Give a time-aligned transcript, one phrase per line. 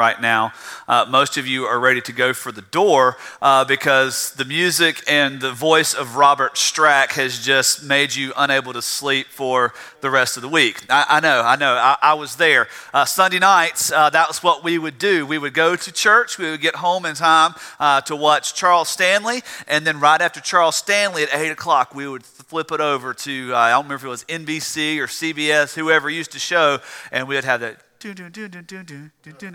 [0.00, 0.50] right now.
[0.88, 5.04] Uh, most of you are ready to go for the door uh, because the music
[5.06, 10.08] and the voice of Robert Stack has just made you unable to sleep for the
[10.08, 10.86] rest of the week.
[10.88, 11.74] I, I know, I know.
[11.74, 12.66] I, I was there.
[12.94, 15.26] Uh, Sunday nights, uh, that was what we would do.
[15.26, 18.88] We would go to church, we would get home in time uh, to watch Charles
[18.88, 23.12] Stanley, and then right after Charles Stanley at 8 o'clock, we would flip it over
[23.12, 26.78] to, uh, I don't remember if it was NBC or CBS, whoever used to show,
[27.12, 27.89] and we would have that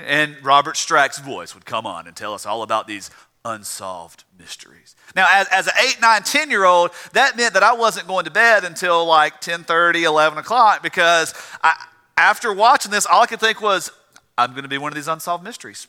[0.02, 3.10] and Robert Stack's voice would come on and tell us all about these
[3.44, 4.96] unsolved mysteries.
[5.16, 8.26] Now, as, as an 8, 9, 10 year old, that meant that I wasn't going
[8.26, 11.34] to bed until like 10 30, 11 o'clock because
[11.64, 11.76] I,
[12.18, 13.92] after watching this, all I could think was,
[14.38, 15.88] I'm going to be one of these unsolved mysteries.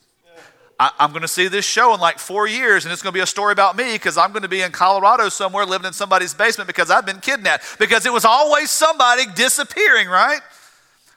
[0.79, 3.16] I, am going to see this show in like four years, and it's going to
[3.16, 5.95] be a story about me because I'm going to be in Colorado somewhere living in
[5.95, 7.79] somebody's basement because I've been kidnapped.
[7.79, 10.41] Because it was always somebody disappearing, right?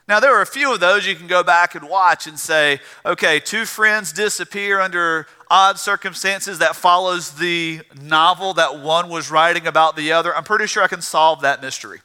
[0.09, 2.79] Now, there are a few of those you can go back and watch and say,
[3.05, 9.67] okay, two friends disappear under odd circumstances that follows the novel that one was writing
[9.67, 10.35] about the other.
[10.35, 11.99] I'm pretty sure I can solve that mystery.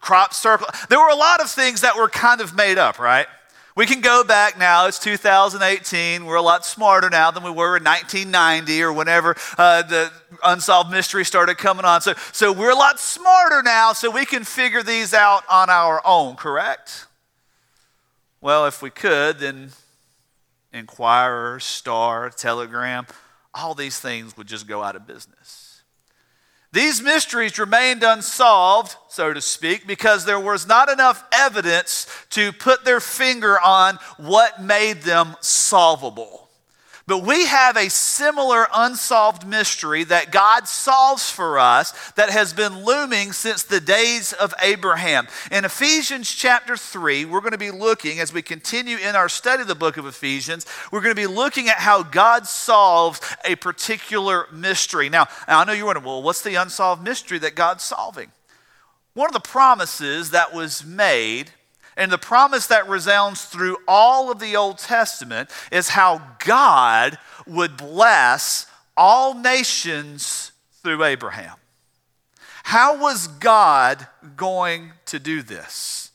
[0.00, 0.66] Crop circle.
[0.88, 3.28] There were a lot of things that were kind of made up, right?
[3.76, 6.24] We can go back now, it's 2018.
[6.24, 10.10] We're a lot smarter now than we were in 1990 or whenever uh, the
[10.42, 12.00] unsolved mystery started coming on.
[12.00, 16.00] So, so we're a lot smarter now, so we can figure these out on our
[16.06, 17.06] own, correct?
[18.40, 19.72] Well, if we could, then
[20.72, 23.06] Inquirer, Star, Telegram,
[23.52, 25.65] all these things would just go out of business.
[26.76, 32.84] These mysteries remained unsolved, so to speak, because there was not enough evidence to put
[32.84, 36.45] their finger on what made them solvable.
[37.08, 42.84] But we have a similar unsolved mystery that God solves for us that has been
[42.84, 45.28] looming since the days of Abraham.
[45.52, 49.62] In Ephesians chapter 3, we're going to be looking, as we continue in our study
[49.62, 53.54] of the book of Ephesians, we're going to be looking at how God solves a
[53.54, 55.08] particular mystery.
[55.08, 58.32] Now, I know you're wondering, well, what's the unsolved mystery that God's solving?
[59.14, 61.52] One of the promises that was made
[61.96, 67.76] and the promise that resounds through all of the Old Testament is how God would
[67.76, 70.52] bless all nations
[70.82, 71.56] through Abraham.
[72.64, 74.06] How was God
[74.36, 76.10] going to do this?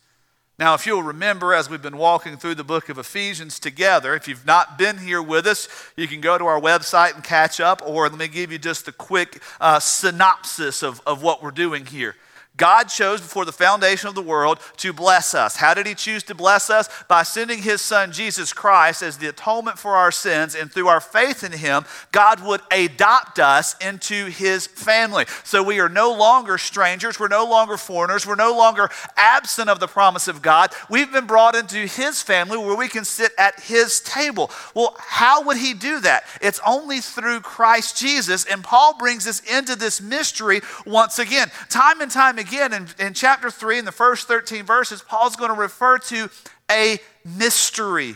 [0.59, 4.28] Now, if you'll remember, as we've been walking through the book of Ephesians together, if
[4.28, 7.81] you've not been here with us, you can go to our website and catch up,
[7.84, 11.88] or let me give you just a quick uh, synopsis of, of what we're doing
[11.88, 12.16] here.
[12.61, 15.55] God chose before the foundation of the world to bless us.
[15.55, 16.88] How did He choose to bless us?
[17.07, 21.01] By sending His Son Jesus Christ as the atonement for our sins, and through our
[21.01, 25.25] faith in Him, God would adopt us into His family.
[25.44, 29.79] So we are no longer strangers, we're no longer foreigners, we're no longer absent of
[29.79, 30.72] the promise of God.
[30.88, 34.51] We've been brought into His family where we can sit at His table.
[34.75, 36.25] Well, how would He do that?
[36.41, 41.49] It's only through Christ Jesus, and Paul brings us into this mystery once again.
[41.67, 45.53] Time and time again in, in chapter 3, in the first 13 verses, Paul's going
[45.53, 46.29] to refer to
[46.69, 48.16] a mystery.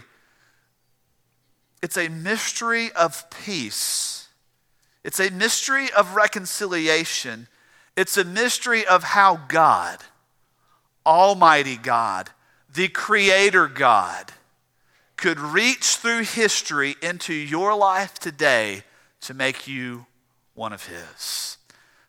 [1.82, 4.28] It's a mystery of peace,
[5.04, 7.48] it's a mystery of reconciliation,
[7.96, 10.00] it's a mystery of how God,
[11.06, 12.32] Almighty God,
[12.74, 14.32] the Creator God,
[15.18, 18.84] could reach through history into your life today
[19.22, 20.08] to make you
[20.56, 21.55] one of His.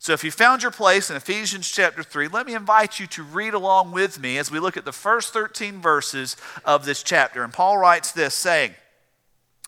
[0.07, 3.25] So, if you found your place in Ephesians chapter 3, let me invite you to
[3.25, 7.43] read along with me as we look at the first 13 verses of this chapter.
[7.43, 8.77] And Paul writes this, saying,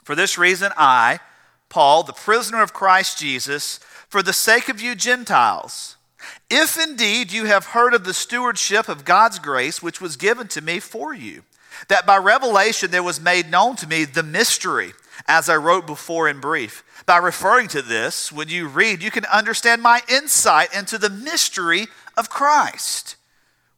[0.04, 1.18] For this reason, I,
[1.68, 3.78] Paul, the prisoner of Christ Jesus,
[4.08, 5.96] for the sake of you Gentiles,
[6.48, 10.60] if indeed you have heard of the stewardship of God's grace which was given to
[10.60, 11.42] me for you,
[11.88, 14.92] that by revelation there was made known to me the mystery,
[15.26, 19.24] as I wrote before in brief by referring to this, when you read, you can
[19.24, 21.86] understand my insight into the mystery
[22.18, 23.16] of Christ,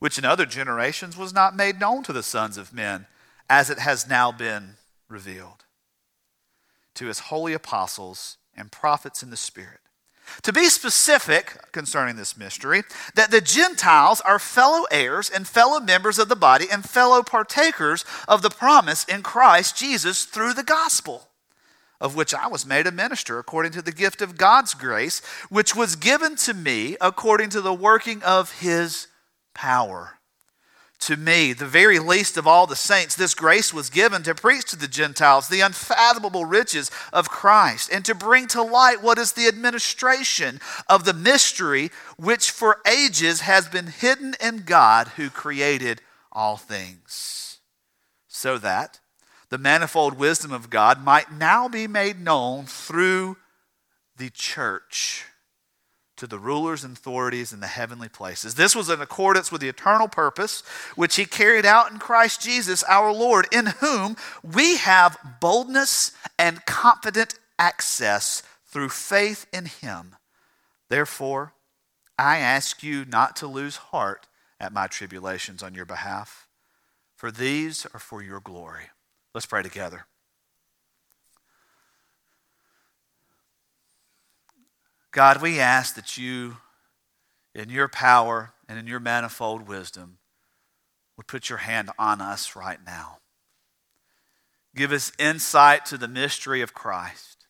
[0.01, 3.07] which in other generations was not made known to the sons of men,
[3.49, 4.75] as it has now been
[5.09, 5.65] revealed
[6.97, 9.79] to his holy apostles and prophets in the Spirit.
[10.43, 12.83] To be specific concerning this mystery,
[13.15, 18.05] that the Gentiles are fellow heirs and fellow members of the body and fellow partakers
[18.27, 21.30] of the promise in Christ Jesus through the gospel
[22.01, 25.77] of which I was made a minister according to the gift of God's grace, which
[25.77, 29.09] was given to me according to the working of his
[29.55, 30.21] power.
[31.01, 34.67] To me, the very least of all the saints, this grace was given to preach
[34.67, 39.33] to the Gentiles the unfathomable riches of Christ and to bring to light what is
[39.33, 40.61] the administration
[40.91, 47.61] of the mystery which for ages has been hidden in God who created all things.
[48.29, 49.00] So that
[49.51, 53.37] the manifold wisdom of God might now be made known through
[54.17, 55.25] the church
[56.17, 58.55] to the rulers and authorities in the heavenly places.
[58.55, 60.63] This was in accordance with the eternal purpose
[60.95, 66.65] which he carried out in Christ Jesus our Lord, in whom we have boldness and
[66.67, 70.15] confident access through faith in him.
[70.91, 71.55] Therefore,
[72.19, 74.27] I ask you not to lose heart
[74.61, 76.47] at my tribulations on your behalf,
[77.17, 78.91] for these are for your glory.
[79.35, 80.07] Let's pray together.
[85.13, 86.59] God, we ask that you,
[87.55, 90.19] in your power and in your manifold wisdom,
[91.17, 93.19] would put your hand on us right now.
[94.75, 97.47] Give us insight to the mystery of Christ.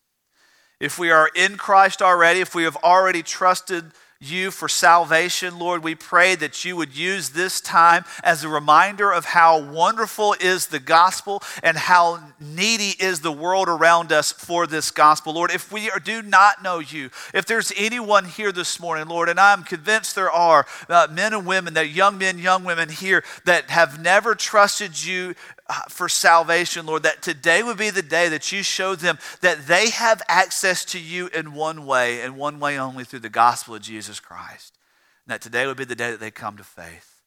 [0.80, 5.82] If we are in Christ already, if we have already trusted you for salvation, Lord.
[5.82, 10.66] We pray that you would use this time as a reminder of how wonderful is
[10.66, 15.32] the gospel and how needy is the world around us for this gospel.
[15.32, 19.40] Lord, if we do not know you, if there's anyone here this morning, Lord, and
[19.40, 23.70] I'm convinced there are uh, men and women, that young men, young women here that
[23.70, 25.34] have never trusted you
[25.70, 29.68] Uh, for salvation, Lord, that today would be the day that you show them that
[29.68, 33.76] they have access to you in one way and one way only through the gospel
[33.76, 34.76] of Jesus Christ.
[35.24, 37.22] And that today would be the day that they come to faith.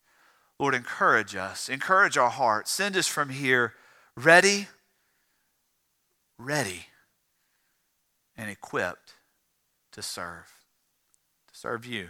[0.59, 2.69] Lord, encourage us, encourage our hearts.
[2.69, 3.75] Send us from here
[4.17, 4.67] ready,
[6.37, 6.87] ready,
[8.35, 9.13] and equipped
[9.93, 10.51] to serve,
[11.47, 12.09] to serve you,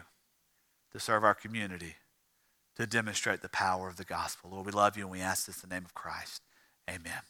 [0.94, 1.98] to serve our community
[2.78, 4.50] to demonstrate the power of the gospel.
[4.52, 6.42] Lord, we love you and we ask this in the name of Christ.
[6.90, 7.22] Amen.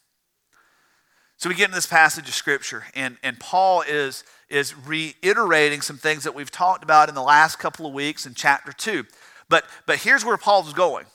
[1.36, 5.98] So we get into this passage of scripture, and, and Paul is, is reiterating some
[5.98, 9.04] things that we've talked about in the last couple of weeks in chapter 2.
[9.48, 11.06] But, but here's where Paul's going.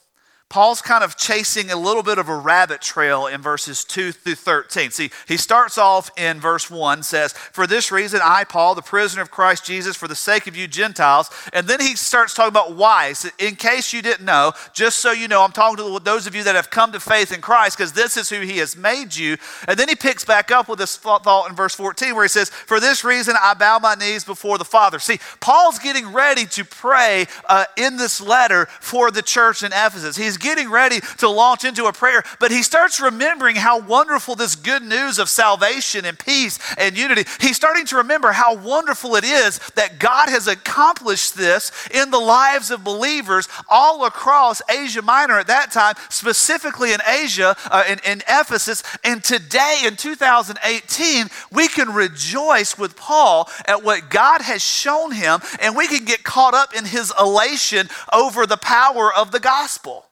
[0.49, 4.33] Paul's kind of chasing a little bit of a rabbit trail in verses 2 through
[4.33, 4.89] 13.
[4.89, 9.21] See, he starts off in verse 1, says, For this reason, I, Paul, the prisoner
[9.21, 11.29] of Christ Jesus, for the sake of you Gentiles.
[11.53, 13.13] And then he starts talking about why.
[13.13, 16.33] So in case you didn't know, just so you know, I'm talking to those of
[16.33, 19.15] you that have come to faith in Christ, because this is who he has made
[19.15, 19.37] you.
[19.67, 22.49] And then he picks back up with this thought in verse 14, where he says,
[22.49, 24.97] For this reason, I bow my knees before the Father.
[24.97, 30.17] See, Paul's getting ready to pray uh, in this letter for the church in Ephesus.
[30.17, 34.55] He's getting ready to launch into a prayer, but he starts remembering how wonderful this
[34.55, 37.23] good news of salvation and peace and unity.
[37.39, 42.19] He's starting to remember how wonderful it is that God has accomplished this in the
[42.19, 47.99] lives of believers all across Asia Minor at that time, specifically in Asia, uh, in,
[48.05, 48.83] in Ephesus.
[49.03, 55.39] And today in 2018, we can rejoice with Paul at what God has shown him,
[55.61, 60.08] and we can get caught up in his elation over the power of the gospel.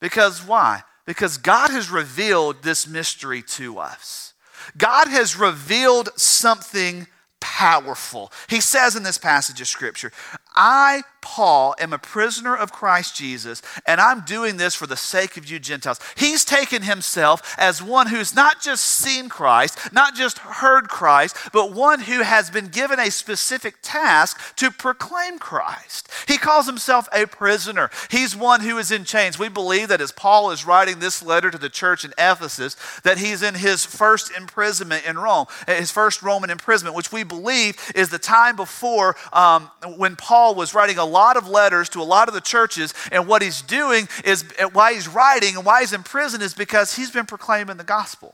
[0.00, 0.82] Because why?
[1.06, 4.34] Because God has revealed this mystery to us.
[4.76, 7.06] God has revealed something
[7.40, 8.32] powerful.
[8.48, 10.12] He says in this passage of Scripture,
[10.56, 15.36] I, Paul, am a prisoner of Christ Jesus, and I'm doing this for the sake
[15.36, 16.00] of you Gentiles.
[16.16, 21.72] He's taken himself as one who's not just seen Christ, not just heard Christ, but
[21.72, 26.08] one who has been given a specific task to proclaim Christ.
[26.28, 27.90] He calls himself a prisoner.
[28.10, 29.38] He's one who is in chains.
[29.38, 33.18] We believe that as Paul is writing this letter to the church in Ephesus, that
[33.18, 38.10] he's in his first imprisonment in Rome, his first Roman imprisonment, which we believe is
[38.10, 42.04] the time before um, when Paul Paul was writing a lot of letters to a
[42.04, 45.92] lot of the churches, and what he's doing is why he's writing and why he's
[45.92, 48.32] in prison is because he's been proclaiming the gospel.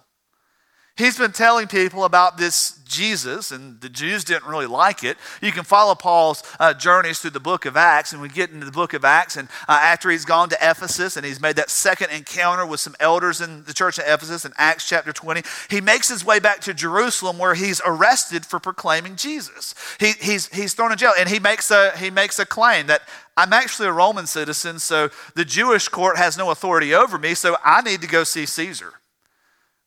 [0.96, 5.16] He's been telling people about this Jesus, and the Jews didn't really like it.
[5.40, 8.66] You can follow Paul's uh, journeys through the book of Acts, and we get into
[8.66, 9.36] the book of Acts.
[9.36, 12.94] And uh, after he's gone to Ephesus and he's made that second encounter with some
[13.00, 16.60] elders in the church of Ephesus in Acts chapter 20, he makes his way back
[16.60, 19.74] to Jerusalem where he's arrested for proclaiming Jesus.
[19.98, 23.02] He, he's, he's thrown in jail, and he makes, a, he makes a claim that
[23.36, 27.56] I'm actually a Roman citizen, so the Jewish court has no authority over me, so
[27.64, 28.92] I need to go see Caesar.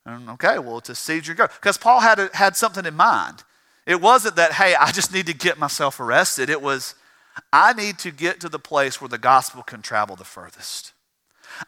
[0.05, 1.47] And okay, well, to Caesar go.
[1.47, 3.43] Because Paul had, a, had something in mind.
[3.85, 6.49] It wasn't that, hey, I just need to get myself arrested.
[6.49, 6.95] It was,
[7.51, 10.93] I need to get to the place where the gospel can travel the furthest.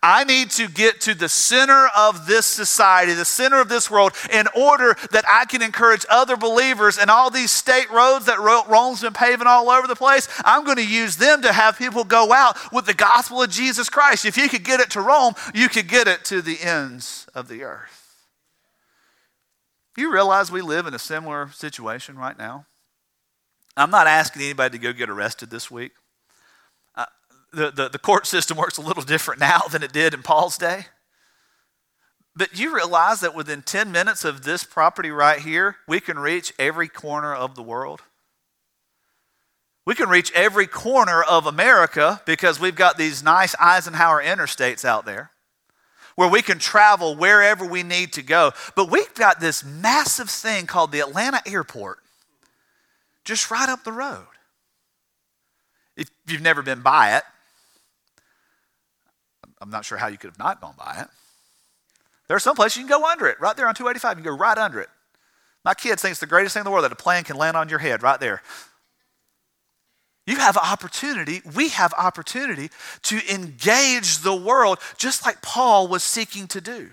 [0.03, 4.13] I need to get to the center of this society, the center of this world,
[4.31, 9.01] in order that I can encourage other believers and all these state roads that Rome's
[9.01, 10.27] been paving all over the place.
[10.43, 13.89] I'm going to use them to have people go out with the gospel of Jesus
[13.89, 14.25] Christ.
[14.25, 17.47] If you could get it to Rome, you could get it to the ends of
[17.47, 17.96] the earth.
[19.97, 22.67] You realize we live in a similar situation right now?
[23.75, 25.91] I'm not asking anybody to go get arrested this week.
[26.95, 27.05] Uh,
[27.51, 30.57] the, the, the court system works a little different now than it did in Paul's
[30.57, 30.85] day.
[32.35, 36.53] But you realize that within 10 minutes of this property right here, we can reach
[36.59, 38.03] every corner of the world?
[39.87, 45.05] We can reach every corner of America because we've got these nice Eisenhower interstates out
[45.05, 45.31] there
[46.17, 48.51] where we can travel wherever we need to go.
[48.75, 51.99] But we've got this massive thing called the Atlanta Airport
[53.23, 54.25] just right up the road.
[55.95, 57.23] If you've never been by it,
[59.61, 61.07] I'm not sure how you could have not gone by it.
[62.27, 64.17] There are some places you can go under it, right there on 285.
[64.17, 64.89] You can go right under it.
[65.63, 67.55] My kids think it's the greatest thing in the world that a plane can land
[67.55, 68.41] on your head right there.
[70.27, 72.69] You have opportunity, we have opportunity
[73.03, 76.89] to engage the world just like Paul was seeking to do.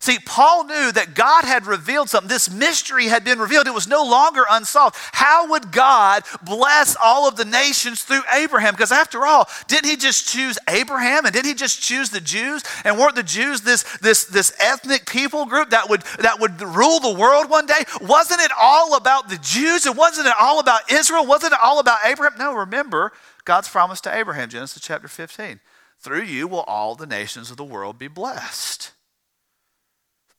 [0.00, 2.28] See, Paul knew that God had revealed something.
[2.28, 3.66] This mystery had been revealed.
[3.66, 4.96] It was no longer unsolved.
[5.12, 8.74] How would God bless all of the nations through Abraham?
[8.74, 12.62] Because after all, didn't he just choose Abraham and didn't he just choose the Jews?
[12.84, 17.00] And weren't the Jews this, this, this ethnic people group that would, that would rule
[17.00, 17.84] the world one day?
[18.00, 19.84] Wasn't it all about the Jews?
[19.84, 21.26] And wasn't it all about Israel?
[21.26, 22.38] Wasn't it all about Abraham?
[22.38, 23.12] No, remember
[23.44, 25.60] God's promise to Abraham, Genesis chapter 15.
[25.98, 28.92] Through you will all the nations of the world be blessed.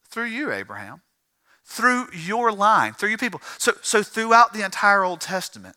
[0.10, 1.01] Through you, Abraham.
[1.66, 3.42] Through your line, through your people.
[3.58, 5.75] So, so throughout the entire Old Testament,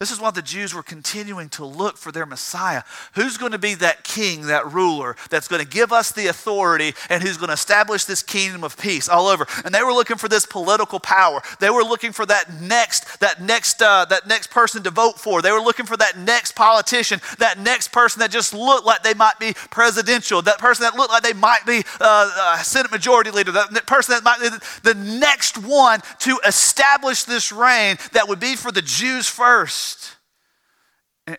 [0.00, 2.84] this is why the Jews were continuing to look for their Messiah.
[3.14, 6.94] Who's going to be that king, that ruler, that's going to give us the authority
[7.10, 9.44] and who's going to establish this kingdom of peace all over?
[9.64, 11.42] And they were looking for this political power.
[11.58, 15.42] They were looking for that next, that next, uh, that next person to vote for.
[15.42, 19.14] They were looking for that next politician, that next person that just looked like they
[19.14, 23.32] might be presidential, that person that looked like they might be uh, a Senate Majority
[23.32, 28.38] Leader, that person that might be the next one to establish this reign that would
[28.38, 29.87] be for the Jews first.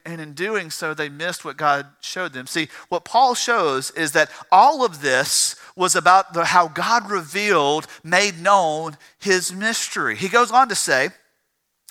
[0.06, 2.46] And in doing so, they missed what God showed them.
[2.46, 7.88] See, what Paul shows is that all of this was about the, how God revealed,
[8.04, 10.16] made known his mystery.
[10.16, 11.10] He goes on to say,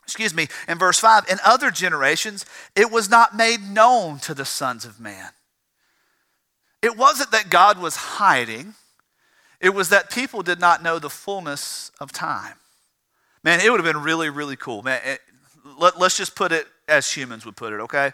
[0.04, 2.46] excuse me, in verse 5 in other generations,
[2.76, 5.30] it was not made known to the sons of man.
[6.80, 8.74] It wasn't that God was hiding,
[9.60, 12.54] it was that people did not know the fullness of time.
[13.42, 14.82] Man, it would have been really, really cool.
[14.82, 15.00] Man,
[15.78, 18.12] let, let's just put it as humans would put it, okay?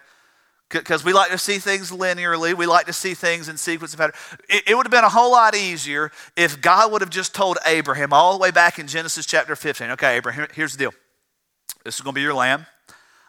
[0.70, 4.00] Because we like to see things linearly, we like to see things in sequence of
[4.00, 4.14] pattern.
[4.48, 7.58] It, it would have been a whole lot easier if God would have just told
[7.66, 10.94] Abraham all the way back in Genesis chapter 15, okay, Abraham, here's the deal.
[11.84, 12.66] This is going to be your lamb.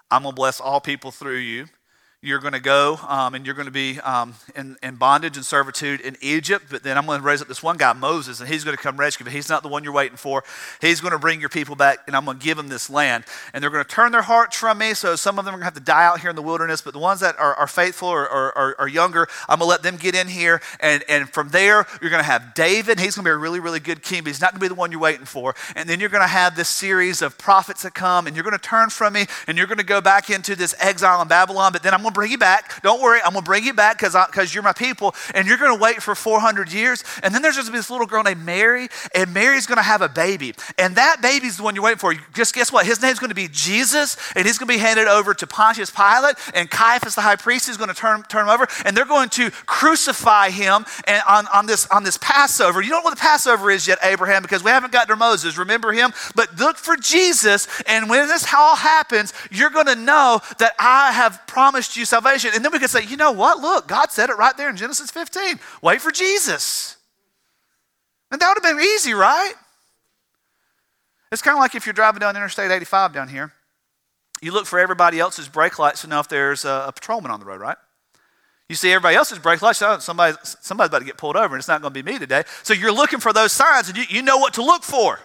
[0.09, 1.67] I'm going to bless all people through you
[2.25, 5.45] you're going to go um, and you're going to be um, in, in, bondage and
[5.45, 6.65] servitude in Egypt.
[6.69, 8.81] But then I'm going to raise up this one guy, Moses, and he's going to
[8.81, 9.23] come rescue.
[9.23, 10.43] But he's not the one you're waiting for.
[10.81, 13.25] He's going to bring your people back, and I'm going to give them this land.
[13.53, 14.93] And they're going to turn their hearts from me.
[14.93, 16.81] So some of them are going to have to die out here in the wilderness.
[16.81, 19.83] But the ones that are, are faithful or, or, or, younger, I'm going to let
[19.83, 20.61] them get in here.
[20.79, 22.99] And, and from there, you're going to have David.
[22.99, 24.67] He's going to be a really, really good king, but he's not going to be
[24.67, 25.53] the one you're waiting for.
[25.75, 28.57] And then you're going to have this series of prophets that come, and you're going
[28.57, 31.71] to turn from me, and you're going to go back into this exile in Babylon.
[31.71, 32.81] But then I'm going to bring you back.
[32.81, 35.13] Don't worry, I'm going to bring you back because you're my people.
[35.33, 37.03] And you're going to wait for 400 years.
[37.21, 39.83] And then there's going to be this little girl named Mary, and Mary's going to
[39.83, 40.55] have a baby.
[40.77, 42.13] And that baby's the one you're waiting for.
[42.33, 42.85] Just guess what?
[42.85, 45.91] His name's going to be Jesus, and he's going to be handed over to Pontius
[45.91, 48.67] Pilate, and Caiaphas, the high priest, is going to turn, turn him over.
[48.85, 52.81] And they're going to crucify him and on, on, this, on this Passover.
[52.81, 55.57] You don't know what the Passover is yet, Abraham, because we haven't gotten to Moses.
[55.57, 56.13] Remember him?
[56.35, 61.11] But look for Jesus, and when this all happens, you're going to know that I
[61.11, 62.51] have promised you salvation.
[62.53, 63.59] And then we could say, you know what?
[63.59, 65.59] Look, God said it right there in Genesis 15.
[65.81, 66.97] Wait for Jesus.
[68.31, 69.53] And that would have been easy, right?
[71.31, 73.53] It's kind of like if you're driving down Interstate 85 down here.
[74.41, 77.39] You look for everybody else's brake lights to know if there's a, a patrolman on
[77.39, 77.77] the road, right?
[78.69, 81.59] You see everybody else's brake lights, oh, somebody, somebody's about to get pulled over, and
[81.59, 82.43] it's not going to be me today.
[82.63, 85.19] So you're looking for those signs, and you, you know what to look for.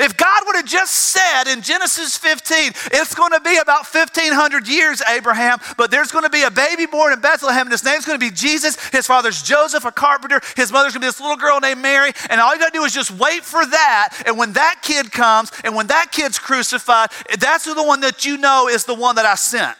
[0.00, 4.68] If God would have just said in Genesis 15, it's going to be about 1,500
[4.68, 8.04] years, Abraham, but there's going to be a baby born in Bethlehem, and his name's
[8.04, 8.76] going to be Jesus.
[8.90, 10.40] His father's Joseph, a carpenter.
[10.56, 12.12] His mother's going to be this little girl named Mary.
[12.30, 14.22] And all you got to do is just wait for that.
[14.26, 18.36] And when that kid comes, and when that kid's crucified, that's the one that you
[18.36, 19.76] know is the one that I sent.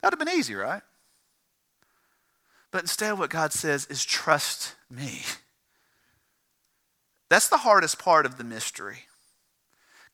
[0.00, 0.82] That would have been easy, right?
[2.70, 5.22] But instead, what God says is trust me.
[7.30, 9.04] That's the hardest part of the mystery.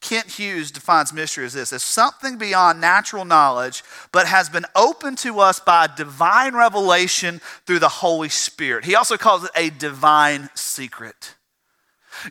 [0.03, 3.83] Kent Hughes defines mystery as this as something beyond natural knowledge,
[4.13, 8.85] but has been opened to us by divine revelation through the Holy Spirit.
[8.85, 11.35] He also calls it a divine secret.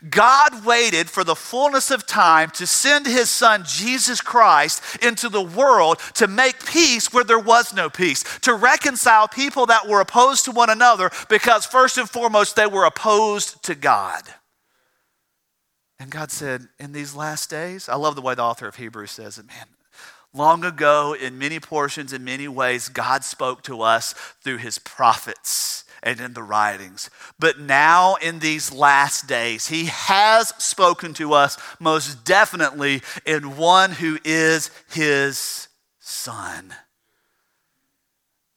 [0.10, 5.42] God waited for the fullness of time to send his son Jesus Christ into the
[5.42, 10.46] world to make peace where there was no peace, to reconcile people that were opposed
[10.46, 14.24] to one another because, first and foremost, they were opposed to God.
[16.00, 19.12] And God said, In these last days, I love the way the author of Hebrews
[19.12, 19.68] says it, man.
[20.34, 25.86] Long ago, in many portions, in many ways, God spoke to us through his prophets
[26.04, 27.10] and in the writings.
[27.40, 33.92] But now, in these last days, he has spoken to us most definitely in one
[33.92, 36.76] who is his son.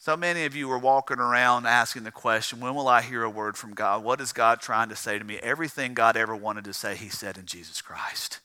[0.09, 3.29] So many of you are walking around asking the question, when will I hear a
[3.29, 4.03] word from God?
[4.03, 5.37] What is God trying to say to me?
[5.43, 8.41] Everything God ever wanted to say, he said in Jesus Christ,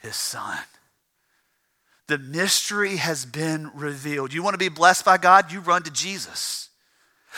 [0.00, 0.58] his son.
[2.08, 4.32] The mystery has been revealed.
[4.32, 5.52] You want to be blessed by God?
[5.52, 6.70] You run to Jesus.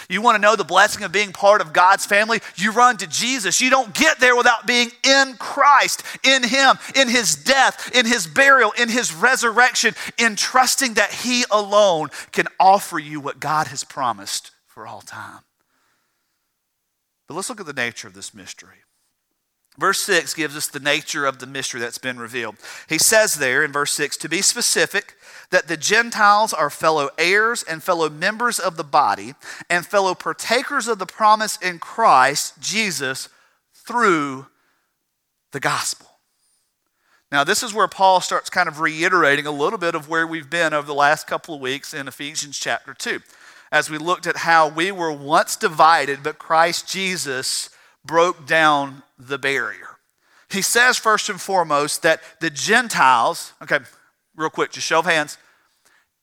[0.09, 2.41] You want to know the blessing of being part of God's family?
[2.57, 3.61] You run to Jesus.
[3.61, 8.27] You don't get there without being in Christ, in Him, in His death, in His
[8.27, 13.85] burial, in His resurrection, in trusting that He alone can offer you what God has
[13.85, 15.41] promised for all time.
[17.27, 18.77] But let's look at the nature of this mystery.
[19.77, 22.57] Verse 6 gives us the nature of the mystery that's been revealed.
[22.89, 25.17] He says there in verse 6 to be specific,
[25.51, 29.35] that the Gentiles are fellow heirs and fellow members of the body
[29.69, 33.29] and fellow partakers of the promise in Christ Jesus
[33.73, 34.47] through
[35.53, 36.09] the gospel.
[37.33, 40.51] Now, this is where Paul starts kind of reiterating a little bit of where we've
[40.51, 43.21] been over the last couple of weeks in Ephesians chapter 2,
[43.73, 47.71] as we looked at how we were once divided, but Christ Jesus
[48.05, 49.99] broke down the barrier.
[50.51, 53.79] He says, first and foremost, that the Gentiles, okay,
[54.37, 55.39] real quick, just show of hands.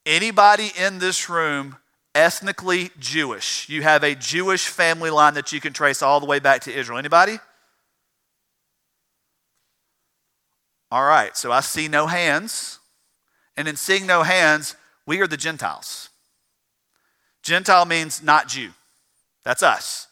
[0.06, 1.78] Anybody in this room
[2.16, 3.68] ethnically Jewish?
[3.68, 6.74] You have a Jewish family line that you can trace all the way back to
[6.74, 6.98] Israel.
[6.98, 7.40] Anybody?
[10.92, 12.80] All right, so I see no hands.
[13.56, 16.10] And in seeing no hands, we are the Gentiles.
[17.44, 18.72] Gentile means not Jew.
[19.44, 20.08] That's us.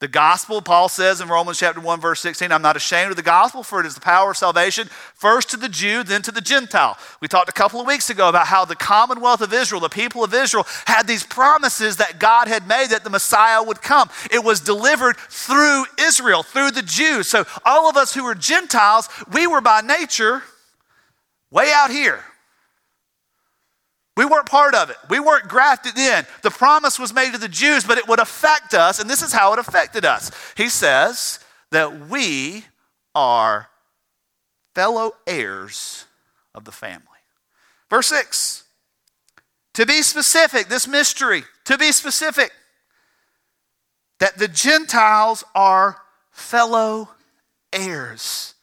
[0.00, 3.22] The gospel, Paul says in Romans chapter 1, verse 16, I'm not ashamed of the
[3.22, 6.40] gospel, for it is the power of salvation, first to the Jew, then to the
[6.40, 6.96] Gentile.
[7.20, 10.22] We talked a couple of weeks ago about how the commonwealth of Israel, the people
[10.22, 14.08] of Israel, had these promises that God had made that the Messiah would come.
[14.30, 17.26] It was delivered through Israel, through the Jews.
[17.26, 20.44] So all of us who were Gentiles, we were by nature
[21.50, 22.22] way out here.
[24.28, 24.96] We weren't part of it.
[25.08, 26.26] We weren't grafted in.
[26.42, 29.32] The promise was made to the Jews, but it would affect us, and this is
[29.32, 30.30] how it affected us.
[30.54, 32.66] He says that we
[33.14, 33.70] are
[34.74, 36.04] fellow heirs
[36.54, 37.06] of the family.
[37.88, 38.64] Verse 6
[39.72, 42.52] To be specific, this mystery, to be specific,
[44.20, 47.08] that the Gentiles are fellow
[47.72, 48.54] heirs.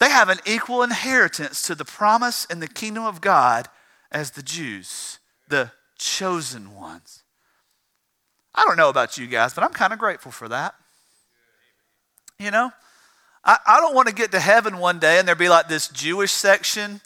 [0.00, 3.66] They have an equal inheritance to the promise in the kingdom of God
[4.12, 5.18] as the Jews,
[5.48, 7.22] the chosen ones.
[8.54, 10.74] I don't know about you guys, but I'm kind of grateful for that.
[12.38, 12.72] You know,
[13.44, 15.88] I, I don't want to get to heaven one day and there be like this
[15.88, 17.00] Jewish section,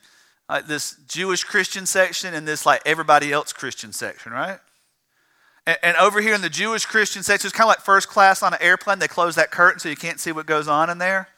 [0.48, 4.58] like this Jewish Christian section, and this like everybody else Christian section, right?
[5.66, 8.42] And, and over here in the Jewish Christian section, it's kind of like first class
[8.42, 8.98] on an airplane.
[8.98, 11.28] They close that curtain so you can't see what goes on in there.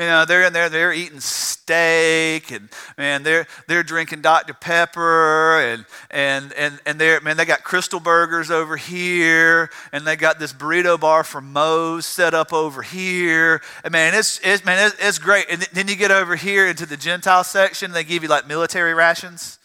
[0.00, 4.54] You know, they're in there, they're eating steak, and man, they're they're drinking Dr.
[4.54, 10.16] Pepper, and and and and they're man, they got Krystal Burgers over here, and they
[10.16, 13.60] got this burrito bar from Moe's set up over here.
[13.84, 15.44] And man, it's it's man, it's, it's great.
[15.50, 18.94] And then you get over here into the Gentile section, they give you like military
[18.94, 19.58] rations.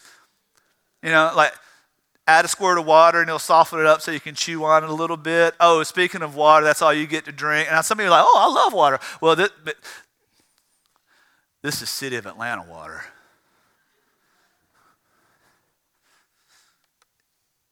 [1.02, 1.54] You know, like
[2.28, 4.84] add a squirt of water and it'll soften it up so you can chew on
[4.84, 5.54] it a little bit.
[5.60, 7.71] Oh, speaking of water, that's all you get to drink.
[7.71, 9.00] And some of you are like, oh, I love water.
[9.21, 9.52] Well, this,
[11.65, 13.04] this is City of Atlanta water.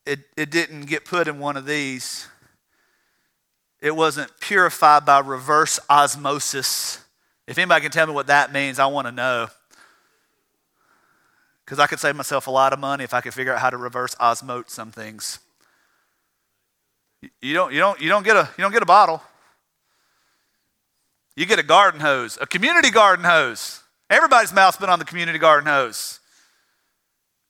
[0.03, 2.27] It, it didn't get put in one of these.
[3.81, 7.05] It wasn't purified by reverse osmosis.
[7.45, 9.47] If anybody can tell me what that means, I want to know.
[11.63, 13.69] Because I could save myself a lot of money if I could figure out how
[13.69, 15.37] to reverse osmote some things.
[17.43, 19.21] You don't, you don't, you don't, get, a, you don't get a bottle.
[21.35, 23.81] You get a garden hose, a community garden hose.
[24.09, 26.19] Everybody's mouth's been on the community garden hose.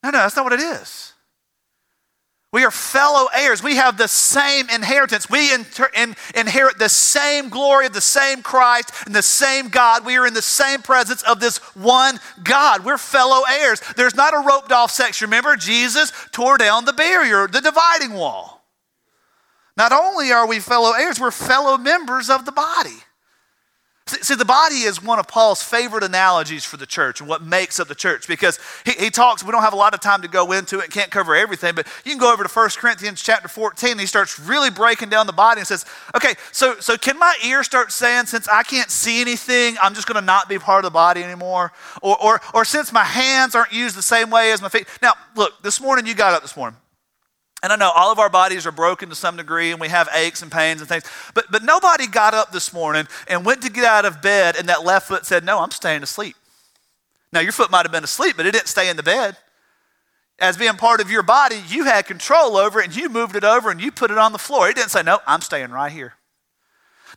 [0.03, 1.13] No, no, that's not what it is.
[2.53, 3.63] We are fellow heirs.
[3.63, 5.27] We have the same inheritance.
[5.27, 10.05] We inter- in, inherit the same glory of the same Christ and the same God.
[10.05, 12.85] We are in the same presence of this one God.
[12.85, 13.81] We're fellow heirs.
[13.95, 15.31] There's not a roped off section.
[15.31, 18.63] Remember, Jesus tore down the barrier, the dividing wall.
[19.75, 22.99] Not only are we fellow heirs, we're fellow members of the body.
[24.07, 27.79] See, the body is one of Paul's favorite analogies for the church and what makes
[27.79, 30.27] up the church because he, he talks, we don't have a lot of time to
[30.27, 33.21] go into it and can't cover everything, but you can go over to 1 Corinthians
[33.21, 35.85] chapter 14 and he starts really breaking down the body and says,
[36.15, 40.07] okay, so, so can my ear start saying, since I can't see anything, I'm just
[40.07, 41.71] going to not be part of the body anymore?
[42.01, 44.87] Or, or, or since my hands aren't used the same way as my feet.
[45.01, 46.77] Now, look, this morning you got up this morning.
[47.63, 50.09] And I know all of our bodies are broken to some degree and we have
[50.13, 51.05] aches and pains and things.
[51.33, 54.67] But, but nobody got up this morning and went to get out of bed and
[54.67, 56.35] that left foot said, No, I'm staying asleep.
[57.31, 59.37] Now, your foot might have been asleep, but it didn't stay in the bed.
[60.39, 63.45] As being part of your body, you had control over it and you moved it
[63.45, 64.69] over and you put it on the floor.
[64.69, 66.15] It didn't say, No, I'm staying right here.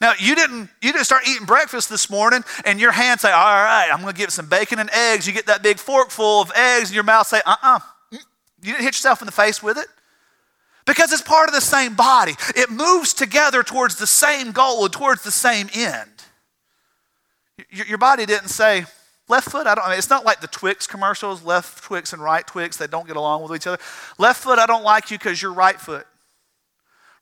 [0.00, 3.44] Now, you didn't, you didn't start eating breakfast this morning and your hand say, All
[3.44, 5.26] right, I'm going to get some bacon and eggs.
[5.26, 7.78] You get that big fork full of eggs and your mouth say, Uh uh-uh.
[7.78, 8.18] uh
[8.62, 9.88] You didn't hit yourself in the face with it
[10.86, 12.34] because it's part of the same body.
[12.54, 16.10] It moves together towards the same goal and towards the same end.
[17.70, 18.84] Your body didn't say,
[19.28, 22.22] left foot, I don't, I mean, it's not like the Twix commercials, left Twix and
[22.22, 23.82] right Twix, they don't get along with each other.
[24.18, 26.06] Left foot, I don't like you because you're right foot.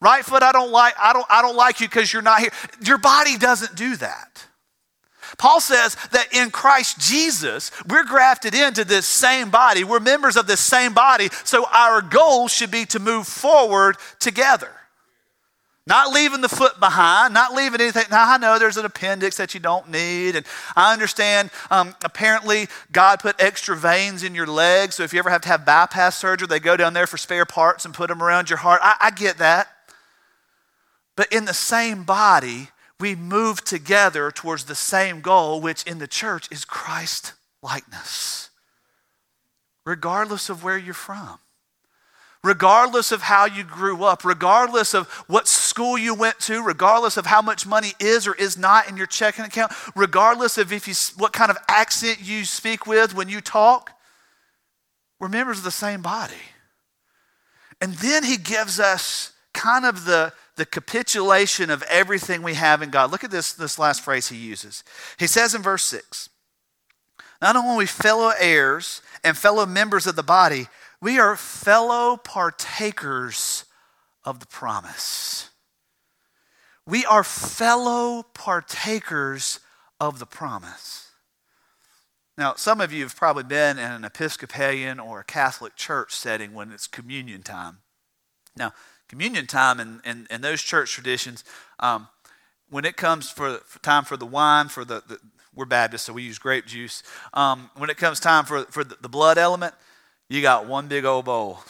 [0.01, 2.51] Right foot, I don't like, I don't, I don't like you because you're not here.
[2.85, 4.47] Your body doesn't do that.
[5.39, 9.85] Paul says that in Christ Jesus, we're grafted into this same body.
[9.85, 14.71] We're members of this same body, so our goal should be to move forward together.
[15.87, 18.05] Not leaving the foot behind, not leaving anything.
[18.11, 22.69] Now, I know there's an appendix that you don't need, and I understand um, apparently
[22.91, 26.17] God put extra veins in your legs, so if you ever have to have bypass
[26.17, 28.81] surgery, they go down there for spare parts and put them around your heart.
[28.83, 29.69] I, I get that.
[31.17, 32.71] But in the same body,
[33.05, 38.49] we move together towards the same goal, which in the church is Christ likeness,
[39.85, 41.39] regardless of where you're from.
[42.43, 47.27] Regardless of how you grew up, regardless of what school you went to, regardless of
[47.27, 50.95] how much money is or is not in your checking account, regardless of if you,
[51.19, 53.91] what kind of accent you speak with when you talk,
[55.21, 56.33] we're members of the same body.
[57.83, 62.91] And then he gives us kind of the, the capitulation of everything we have in
[62.91, 63.11] God.
[63.11, 64.85] Look at this, this last phrase he uses.
[65.19, 66.29] He says in verse 6
[67.41, 70.67] Not only are we fellow heirs and fellow members of the body,
[71.01, 73.65] we are fellow partakers
[74.25, 75.51] of the promise.
[76.87, 79.61] We are fellow partakers
[80.01, 81.11] of the promise.
[82.37, 86.53] Now, some of you have probably been in an Episcopalian or a Catholic church setting
[86.53, 87.79] when it's communion time.
[88.57, 88.73] Now,
[89.15, 91.45] communion time and, and, and those church traditions,
[91.79, 92.09] um,
[92.69, 95.21] when it comes for, for, time for the wine, for the, the,
[95.55, 97.05] we're Baptists, so we use grape juice.
[97.33, 99.73] Um, when it comes time for, for the, blood element,
[100.29, 101.61] you got one big old bowl,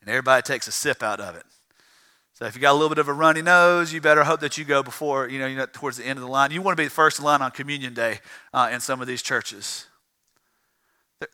[0.00, 1.44] and everybody takes a sip out of it.
[2.32, 4.56] So if you got a little bit of a runny nose, you better hope that
[4.56, 6.52] you go before, you know, you're towards the end of the line.
[6.52, 8.20] You want to be the first in line on communion day
[8.54, 9.84] uh, in some of these churches.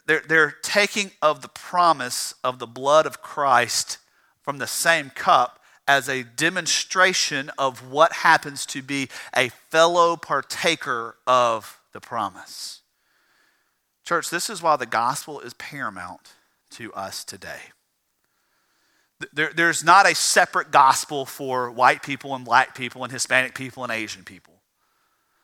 [0.06, 3.98] They're, they're taking of the promise of the blood of Christ
[4.46, 11.16] from the same cup as a demonstration of what happens to be a fellow partaker
[11.26, 12.80] of the promise.
[14.04, 16.34] Church, this is why the gospel is paramount
[16.70, 17.58] to us today.
[19.32, 23.82] There, there's not a separate gospel for white people and black people and Hispanic people
[23.82, 24.55] and Asian people.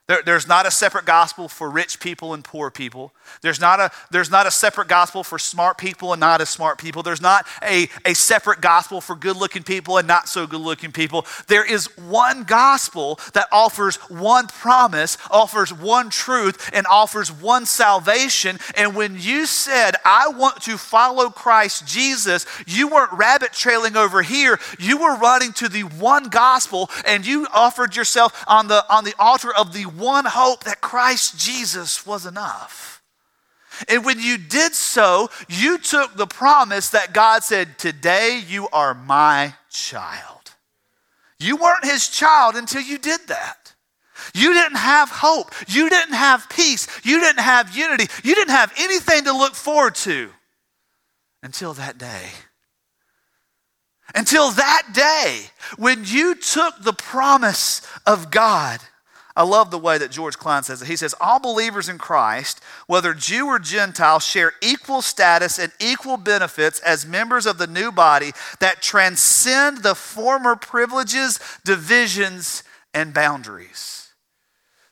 [0.08, 3.12] There, there's not a separate gospel for rich people and poor people.
[3.40, 6.78] There's not, a, there's not a separate gospel for smart people and not as smart
[6.78, 7.04] people.
[7.04, 10.90] There's not a, a separate gospel for good looking people and not so good looking
[10.90, 11.24] people.
[11.46, 18.58] There is one gospel that offers one promise, offers one truth, and offers one salvation.
[18.76, 24.22] And when you said, I want to follow Christ Jesus, you weren't rabbit trailing over
[24.22, 24.58] here.
[24.80, 29.14] You were running to the one gospel and you offered yourself on the, on the
[29.16, 33.02] altar of the one hope that Christ Jesus was enough.
[33.88, 38.94] And when you did so, you took the promise that God said, Today you are
[38.94, 40.52] my child.
[41.38, 43.74] You weren't his child until you did that.
[44.34, 45.52] You didn't have hope.
[45.66, 46.86] You didn't have peace.
[47.02, 48.06] You didn't have unity.
[48.22, 50.30] You didn't have anything to look forward to
[51.42, 52.28] until that day.
[54.14, 55.46] Until that day
[55.78, 58.80] when you took the promise of God
[59.34, 60.88] I love the way that George Klein says it.
[60.88, 66.16] He says, All believers in Christ, whether Jew or Gentile, share equal status and equal
[66.18, 74.10] benefits as members of the new body that transcend the former privileges, divisions, and boundaries.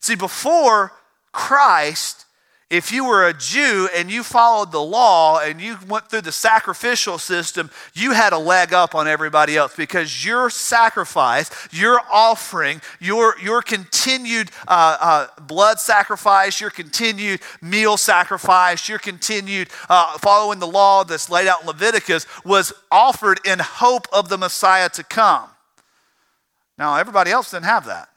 [0.00, 0.92] See, before
[1.32, 2.24] Christ,
[2.70, 6.30] if you were a Jew and you followed the law and you went through the
[6.30, 12.80] sacrificial system, you had a leg up on everybody else because your sacrifice, your offering,
[13.00, 20.60] your, your continued uh, uh, blood sacrifice, your continued meal sacrifice, your continued uh, following
[20.60, 25.02] the law that's laid out in Leviticus was offered in hope of the Messiah to
[25.02, 25.48] come.
[26.78, 28.08] Now, everybody else didn't have that.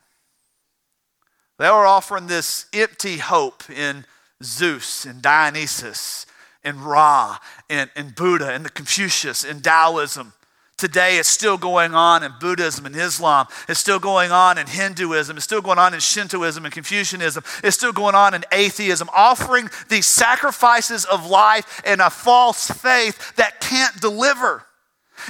[1.58, 4.06] They were offering this empty hope in
[4.42, 6.26] Zeus and Dionysus
[6.62, 10.32] and Ra and, and Buddha and the Confucius and Taoism.
[10.76, 13.46] Today, it's still going on in Buddhism and Islam.
[13.68, 15.36] It's still going on in Hinduism.
[15.36, 17.44] It's still going on in Shintoism and Confucianism.
[17.62, 23.36] It's still going on in atheism, offering these sacrifices of life and a false faith
[23.36, 24.66] that can't deliver.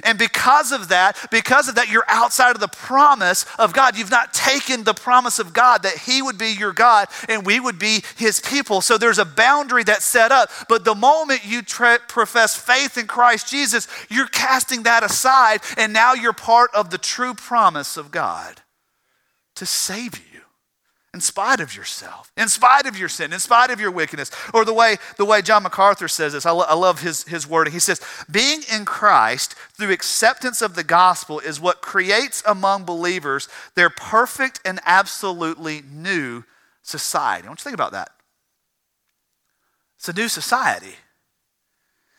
[0.03, 3.97] And because of that, because of that, you're outside of the promise of God.
[3.97, 7.61] You've not taken the promise of God that He would be your God and we
[7.61, 8.81] would be His people.
[8.81, 10.51] So there's a boundary that's set up.
[10.69, 15.93] But the moment you tre- profess faith in Christ Jesus, you're casting that aside, and
[15.93, 18.63] now you're part of the true promise of God
[19.57, 20.34] to save you
[21.15, 24.33] in spite of yourself, in spite of your sin, in spite of your wickedness.
[24.53, 27.47] Or the way, the way John MacArthur says this, I, lo- I love his, his
[27.47, 27.73] wording.
[27.73, 33.49] He says, Being in Christ through acceptance of the gospel is what creates among believers
[33.77, 36.43] their perfect and absolutely new
[36.83, 37.47] society.
[37.47, 38.11] I want you to think about that.
[39.97, 40.97] It's a new society.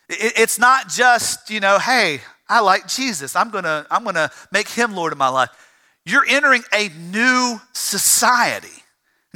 [0.08, 3.36] It, it's not just, you know, hey, I like Jesus.
[3.36, 5.50] I'm going to I'm going to make him Lord of my life.
[6.06, 8.84] You're entering a new society.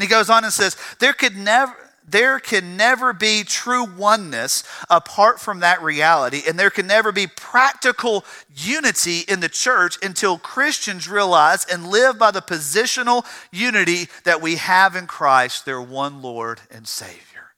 [0.01, 1.77] And he goes on and says, there could never
[2.09, 7.27] there can never be true oneness apart from that reality, and there can never be
[7.27, 8.25] practical
[8.57, 14.57] unity in the church until Christians realize and live by the positional unity that we
[14.57, 17.53] have in Christ, their one Lord and Savior.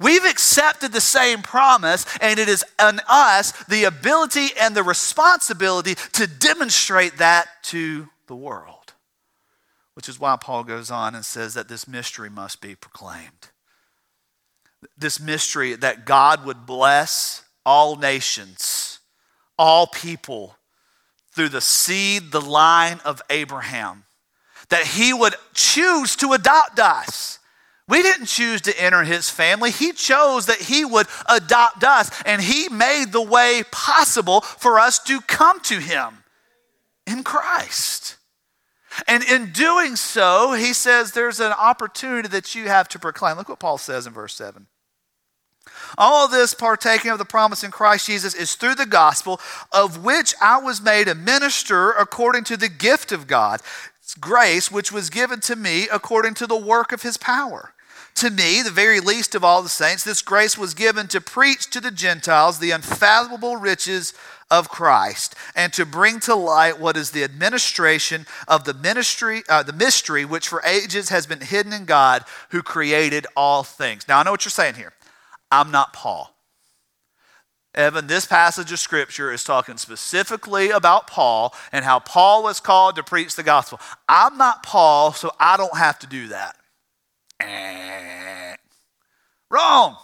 [0.00, 5.94] We've accepted the same promise, and it is on us the ability and the responsibility
[6.14, 8.77] to demonstrate that to the world
[9.98, 13.48] which is why Paul goes on and says that this mystery must be proclaimed.
[14.96, 19.00] This mystery that God would bless all nations,
[19.58, 20.54] all people
[21.32, 24.04] through the seed, the line of Abraham,
[24.68, 27.40] that he would choose to adopt us.
[27.88, 29.72] We didn't choose to enter his family.
[29.72, 35.00] He chose that he would adopt us, and he made the way possible for us
[35.00, 36.18] to come to him
[37.04, 38.17] in Christ.
[39.06, 43.36] And in doing so, he says there's an opportunity that you have to proclaim.
[43.36, 44.66] Look what Paul says in verse 7.
[45.96, 49.40] All this partaking of the promise in Christ Jesus is through the gospel,
[49.72, 53.60] of which I was made a minister according to the gift of God,
[54.20, 57.74] grace which was given to me according to the work of his power.
[58.16, 61.70] To me, the very least of all the saints, this grace was given to preach
[61.70, 64.12] to the Gentiles the unfathomable riches
[64.50, 69.62] of Christ and to bring to light what is the administration of the ministry, uh,
[69.62, 74.08] the mystery which for ages has been hidden in God who created all things.
[74.08, 74.92] Now, I know what you're saying here.
[75.50, 76.34] I'm not Paul.
[77.74, 82.96] Evan, this passage of scripture is talking specifically about Paul and how Paul was called
[82.96, 83.78] to preach the gospel.
[84.08, 86.56] I'm not Paul, so I don't have to do that.
[87.40, 88.56] Eh.
[89.50, 89.96] Wrong.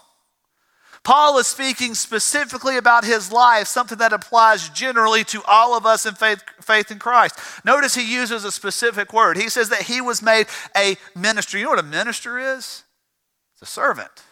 [1.04, 6.06] Paul is speaking specifically about his life, something that applies generally to all of us
[6.06, 7.38] in faith, faith in Christ.
[7.62, 9.36] Notice he uses a specific word.
[9.36, 11.58] He says that he was made a minister.
[11.58, 12.84] You know what a minister is?
[13.52, 14.23] It's a servant.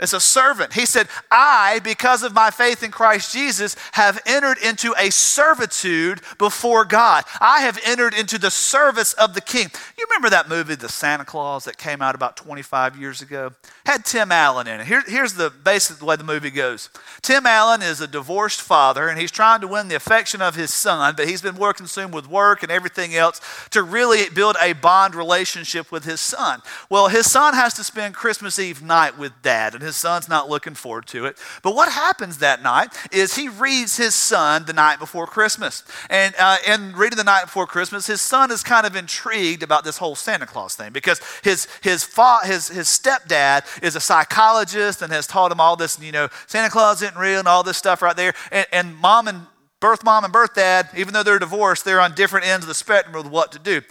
[0.00, 0.72] It's a servant.
[0.72, 6.20] He said, I, because of my faith in Christ Jesus, have entered into a servitude
[6.38, 7.24] before God.
[7.40, 9.68] I have entered into the service of the king.
[9.98, 13.52] You remember that movie, The Santa Clause, that came out about 25 years ago?
[13.84, 14.86] Had Tim Allen in it.
[14.86, 16.88] Here, here's the basic the way the movie goes.
[17.20, 20.72] Tim Allen is a divorced father, and he's trying to win the affection of his
[20.72, 24.72] son, but he's been more consumed with work and everything else to really build a
[24.72, 26.62] bond relationship with his son.
[26.88, 30.48] Well, his son has to spend Christmas Eve night with dad, and his son's not
[30.48, 31.36] looking forward to it.
[31.62, 35.82] But what happens that night is he reads his son the night before Christmas.
[36.08, 39.82] And uh, in reading the night before Christmas, his son is kind of intrigued about
[39.82, 45.02] this whole Santa Claus thing because his, his, fa- his, his stepdad is a psychologist
[45.02, 47.76] and has taught him all this, you know, Santa Claus isn't real and all this
[47.76, 48.32] stuff right there.
[48.52, 49.46] And, and mom and
[49.80, 52.74] birth mom and birth dad, even though they're divorced, they're on different ends of the
[52.74, 53.82] spectrum of what to do.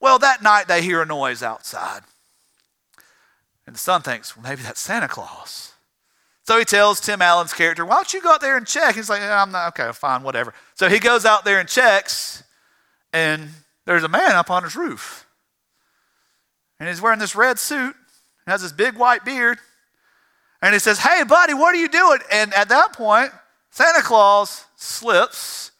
[0.00, 2.02] Well, that night they hear a noise outside.
[3.68, 5.74] And the son thinks, well, maybe that's Santa Claus.
[6.46, 8.94] So he tells Tim Allen's character, why don't you go out there and check?
[8.94, 10.54] He's like, I'm not, okay, fine, whatever.
[10.72, 12.42] So he goes out there and checks,
[13.12, 13.50] and
[13.84, 15.26] there's a man up on his roof.
[16.80, 17.94] And he's wearing this red suit,
[18.46, 19.58] has this big white beard.
[20.62, 22.20] And he says, Hey, buddy, what are you doing?
[22.32, 23.32] And at that point,
[23.70, 25.72] Santa Claus slips,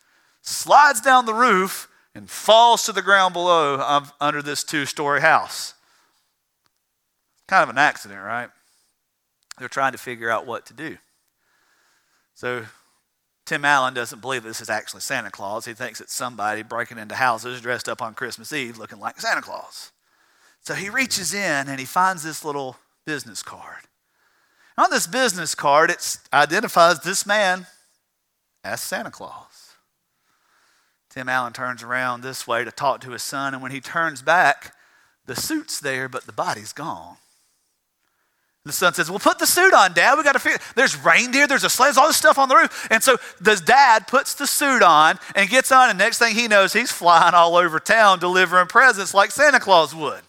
[0.43, 5.73] slides down the roof, and falls to the ground below under this two story house.
[7.49, 8.51] Kind of an accident, right?
[9.59, 10.99] They're trying to figure out what to do.
[12.35, 12.67] So
[13.47, 15.65] Tim Allen doesn't believe this is actually Santa Claus.
[15.65, 19.43] He thinks it's somebody breaking into houses dressed up on Christmas Eve looking like Santa
[19.43, 19.91] Claus.
[20.61, 23.85] So he reaches in and he finds this little business card.
[24.77, 27.67] On this business card, it identifies this man
[28.63, 29.73] as Santa Claus.
[31.09, 34.23] Tim Allen turns around this way to talk to his son, and when he turns
[34.23, 34.75] back,
[35.27, 37.17] the suit's there, but the body's gone.
[38.69, 40.17] The son says, Well, put the suit on, Dad.
[40.17, 40.59] We got to figure.
[40.75, 42.89] There's reindeer, there's a sleigh, there's all this stuff on the roof.
[42.91, 46.49] And so the dad puts the suit on and gets on, and next thing he
[46.49, 50.21] knows, he's flying all over town delivering presents like Santa Claus would.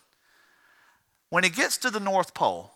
[1.29, 2.71] When he gets to the North Pole,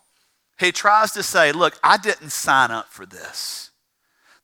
[0.58, 3.70] he tries to say, Look, I didn't sign up for this.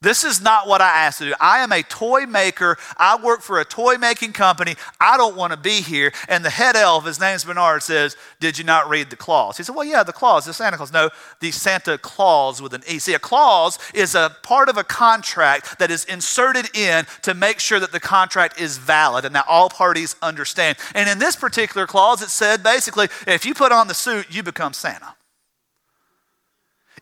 [0.02, 1.34] This is not what I asked to do.
[1.38, 2.78] I am a toy maker.
[2.96, 4.76] I work for a toy making company.
[4.98, 6.10] I don't want to be here.
[6.26, 9.58] And the head elf, his name's Bernard, says, Did you not read the clause?
[9.58, 10.90] He said, Well, yeah, the clause, the Santa Claus.
[10.90, 11.10] No,
[11.40, 12.98] the Santa Clause with an E.
[12.98, 17.60] See, a clause is a part of a contract that is inserted in to make
[17.60, 20.78] sure that the contract is valid and that all parties understand.
[20.94, 24.42] And in this particular clause, it said basically, if you put on the suit, you
[24.42, 25.14] become Santa.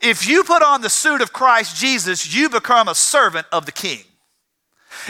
[0.01, 3.73] If you put on the suit of Christ Jesus, you become a servant of the
[3.73, 4.05] King.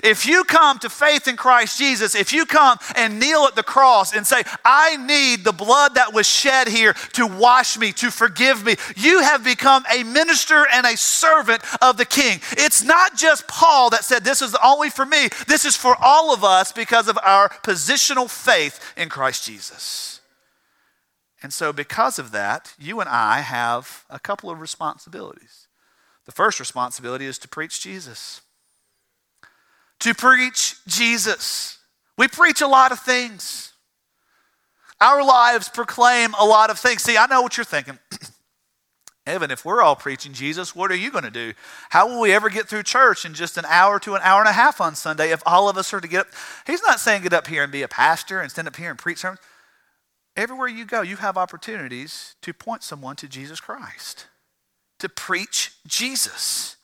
[0.03, 3.63] If you come to faith in Christ Jesus, if you come and kneel at the
[3.63, 8.11] cross and say, I need the blood that was shed here to wash me, to
[8.11, 12.41] forgive me, you have become a minister and a servant of the King.
[12.53, 16.33] It's not just Paul that said, This is only for me, this is for all
[16.33, 20.18] of us because of our positional faith in Christ Jesus.
[21.43, 25.69] And so, because of that, you and I have a couple of responsibilities.
[26.27, 28.43] The first responsibility is to preach Jesus.
[30.01, 31.79] To preach Jesus.
[32.17, 33.73] We preach a lot of things.
[35.01, 37.03] Our lives proclaim a lot of things.
[37.03, 37.99] See, I know what you're thinking.
[39.27, 41.53] Evan, if we're all preaching Jesus, what are you going to do?
[41.91, 44.49] How will we ever get through church in just an hour to an hour and
[44.49, 46.27] a half on Sunday if all of us are to get up?
[46.67, 48.99] He's not saying get up here and be a pastor and stand up here and
[48.99, 49.41] preach sermons.
[50.39, 54.29] Everywhere you go, you have opportunities to point someone to Jesus Christ,
[55.01, 56.77] to preach Jesus,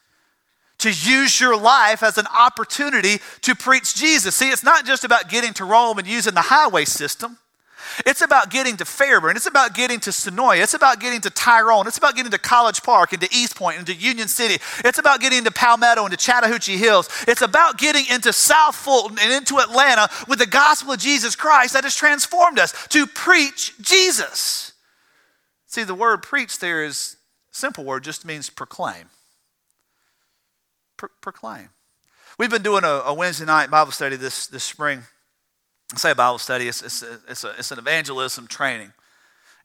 [0.79, 4.35] to use your life as an opportunity to preach Jesus.
[4.35, 7.39] See, it's not just about getting to Rome and using the highway system.
[8.07, 9.37] It's about getting to Fairburn.
[9.37, 10.63] It's about getting to Senoia.
[10.63, 11.87] It's about getting to Tyrone.
[11.87, 14.63] It's about getting to College Park and to East Point and to Union City.
[14.85, 17.09] It's about getting to Palmetto and to Chattahoochee Hills.
[17.27, 21.75] It's about getting into South Fulton and into Atlanta with the gospel of Jesus Christ
[21.75, 24.73] that has transformed us to preach Jesus.
[25.67, 27.17] See, the word preach there is
[27.51, 29.07] simple word, just means proclaim.
[30.97, 31.71] Pro- proclaim.
[32.39, 35.03] We've been doing a, a Wednesday night Bible study this, this spring
[35.97, 38.93] say a Bible study, it's, it's, it's, a, it's an evangelism training.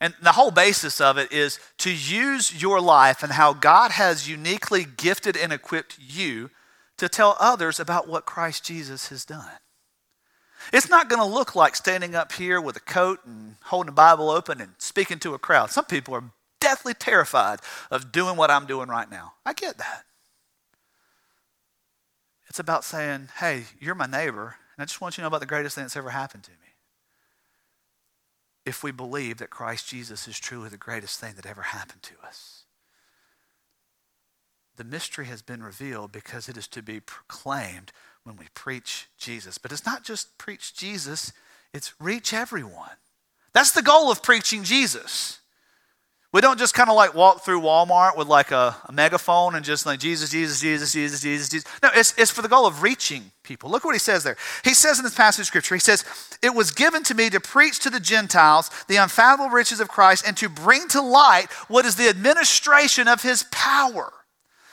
[0.01, 4.29] And the whole basis of it is to use your life and how God has
[4.29, 6.51] uniquely gifted and equipped you
[6.97, 9.49] to tell others about what Christ Jesus has done.
[10.71, 13.93] It's not going to look like standing up here with a coat and holding a
[13.93, 15.71] Bible open and speaking to a crowd.
[15.71, 16.23] Some people are
[16.60, 19.34] deathly terrified of doing what I'm doing right now.
[19.45, 20.03] I get that.
[22.49, 25.42] It's about saying, hey, you're my neighbor, and I just want you to know about
[25.42, 26.76] the greatest thing that's ever happened to me.
[28.65, 32.13] If we believe that Christ Jesus is truly the greatest thing that ever happened to
[32.26, 32.63] us,
[34.78, 37.92] the mystery has been revealed because it is to be proclaimed
[38.24, 39.58] when we preach Jesus.
[39.58, 41.34] But it's not just preach Jesus,
[41.74, 42.96] it's reach everyone.
[43.52, 45.39] That's the goal of preaching Jesus.
[46.32, 49.65] We don't just kind of like walk through Walmart with like a, a, megaphone and
[49.65, 51.72] just like Jesus, Jesus, Jesus, Jesus, Jesus, Jesus.
[51.82, 53.72] No, it's, it's for the goal of reaching people.
[53.72, 54.38] Look what he says there.
[54.63, 56.06] He says in this passage of scripture, he says,
[56.44, 60.24] It was given to me to preach to the Gentiles the unfathomable riches of Christ
[60.28, 64.13] and to bring to light what is the administration of his power.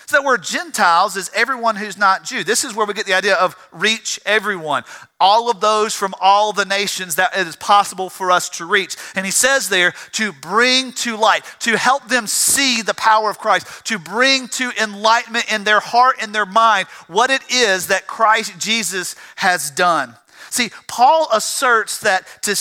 [0.09, 2.45] So that word Gentiles is everyone who's not Jew.
[2.45, 4.85] This is where we get the idea of reach everyone.
[5.19, 8.97] All of those from all the nations that it is possible for us to reach.
[9.17, 13.39] And he says there to bring to light, to help them see the power of
[13.39, 18.07] Christ, to bring to enlightenment in their heart and their mind what it is that
[18.07, 20.15] Christ Jesus has done.
[20.51, 22.55] See, Paul asserts that to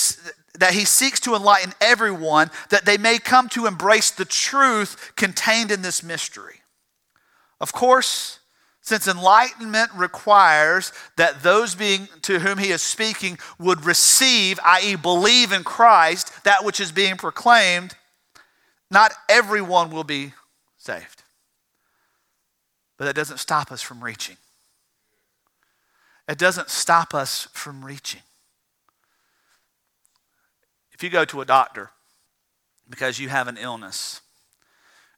[0.57, 5.69] that he seeks to enlighten everyone that they may come to embrace the truth contained
[5.69, 6.54] in this mystery.
[7.59, 8.39] Of course,
[8.81, 15.51] since enlightenment requires that those being to whom he is speaking would receive, i.e., believe
[15.51, 17.95] in Christ, that which is being proclaimed,
[18.91, 20.33] Not everyone will be
[20.77, 21.23] saved.
[22.97, 24.37] But that doesn't stop us from reaching.
[26.27, 28.21] It doesn't stop us from reaching.
[30.91, 31.89] If you go to a doctor
[32.89, 34.21] because you have an illness,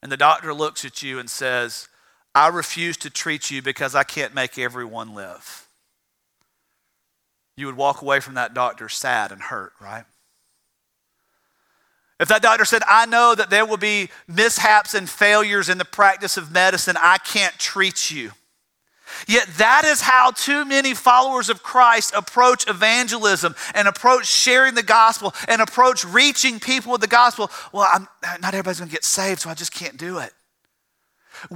[0.01, 1.89] and the doctor looks at you and says,
[2.37, 5.67] I refuse to treat you because I can't make everyone live.
[7.55, 10.05] You would walk away from that doctor sad and hurt, right?
[12.19, 15.85] If that doctor said, I know that there will be mishaps and failures in the
[15.85, 18.33] practice of medicine, I can't treat you.
[19.27, 24.83] Yet that is how too many followers of Christ approach evangelism and approach sharing the
[24.83, 27.49] gospel and approach reaching people with the gospel.
[27.71, 28.07] Well, I'm,
[28.41, 30.33] not everybody's going to get saved, so I just can't do it.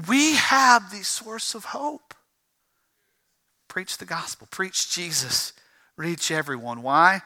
[0.07, 2.13] We have the source of hope.
[3.67, 5.53] Preach the gospel, preach Jesus,
[5.95, 6.81] reach everyone.
[6.81, 7.21] Why?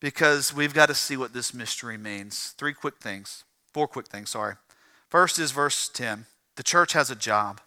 [0.00, 2.54] Because we've got to see what this mystery means.
[2.58, 4.56] Three quick things, four quick things, sorry.
[5.08, 6.26] First is verse 10
[6.56, 7.60] the church has a job.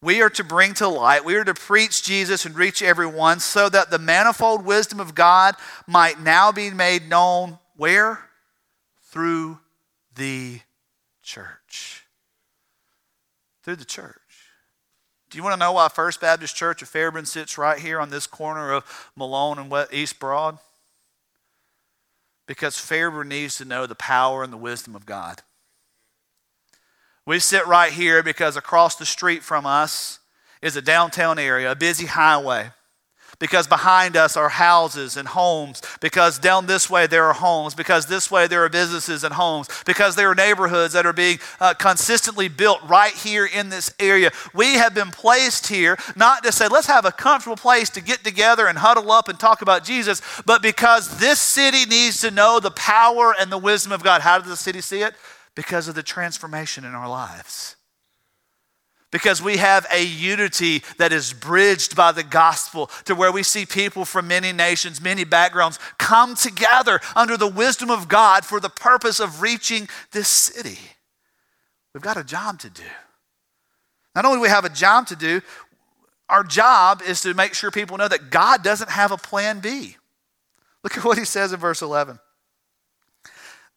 [0.00, 3.68] We are to bring to light, we are to preach Jesus and reach everyone so
[3.68, 5.54] that the manifold wisdom of God
[5.86, 8.20] might now be made known where?
[9.02, 9.58] Through
[10.14, 10.60] the
[11.22, 12.07] church
[13.68, 14.16] through the church.
[15.28, 18.08] Do you want to know why First Baptist Church of Fairburn sits right here on
[18.08, 20.56] this corner of Malone and East Broad?
[22.46, 25.42] Because Fairburn needs to know the power and the wisdom of God.
[27.26, 30.18] We sit right here because across the street from us
[30.62, 32.70] is a downtown area, a busy highway
[33.38, 38.06] because behind us are houses and homes, because down this way there are homes, because
[38.06, 41.74] this way there are businesses and homes, because there are neighborhoods that are being uh,
[41.74, 44.30] consistently built right here in this area.
[44.52, 48.24] We have been placed here not to say, let's have a comfortable place to get
[48.24, 52.60] together and huddle up and talk about Jesus, but because this city needs to know
[52.60, 54.22] the power and the wisdom of God.
[54.22, 55.14] How does the city see it?
[55.54, 57.76] Because of the transformation in our lives
[59.10, 63.64] because we have a unity that is bridged by the gospel to where we see
[63.64, 68.68] people from many nations, many backgrounds come together under the wisdom of God for the
[68.68, 70.78] purpose of reaching this city.
[71.94, 72.82] We've got a job to do.
[74.14, 75.40] Not only do we have a job to do,
[76.28, 79.96] our job is to make sure people know that God doesn't have a plan B.
[80.84, 82.18] Look at what he says in verse 11.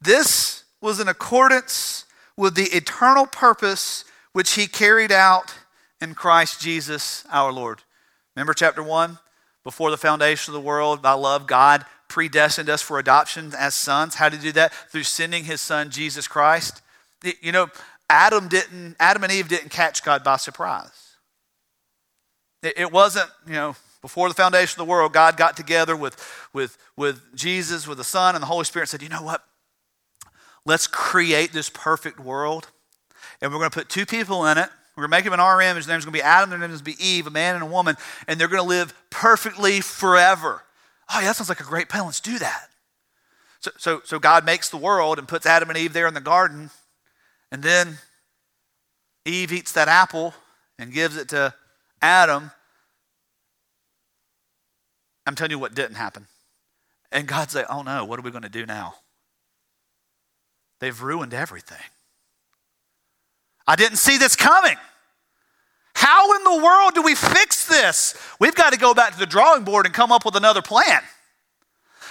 [0.02, 2.06] This was in accordance
[2.36, 4.04] with the eternal purpose
[4.34, 5.54] which he carried out
[6.00, 7.82] in Christ Jesus our Lord.
[8.36, 9.18] Remember chapter 1?
[9.64, 14.16] Before the foundation of the world, by love, God predestined us for adoption as sons.
[14.16, 14.74] How did he do that?
[14.92, 16.82] Through sending his son, Jesus Christ.
[17.42, 17.68] You know,
[18.10, 21.16] Adam didn't, Adam and Eve didn't catch God by surprise.
[22.64, 26.18] It wasn't, you know, before the foundation of the world, God got together with,
[26.54, 29.44] with, with Jesus, with the Son, and the Holy Spirit and said, you know what?
[30.66, 32.68] Let's create this perfect world
[33.42, 34.70] and we're going to put two people in it.
[34.96, 35.86] We're going to make them in our image.
[35.86, 37.64] Their name's going to be Adam, their name's going to be Eve, a man and
[37.64, 37.96] a woman,
[38.28, 40.64] and they're going to live perfectly forever.
[41.14, 42.06] Oh, yeah, that sounds like a great plan.
[42.06, 42.68] Let's do that.
[43.60, 46.22] So, so, so God makes the world and puts Adam and Eve there in the
[46.22, 46.72] garden,
[47.52, 47.98] and then
[49.26, 50.34] Eve eats that apple
[50.80, 51.54] and gives it to
[52.02, 52.52] Adam.
[55.28, 56.28] I'm telling you what didn't happen.
[57.12, 58.96] And God said, Oh no, what are we going to do now?
[60.80, 61.78] They've ruined everything.
[63.72, 64.76] I didn't see this coming.
[65.96, 68.16] How in the world do we fix this?
[68.38, 71.02] We've got to go back to the drawing board and come up with another plan.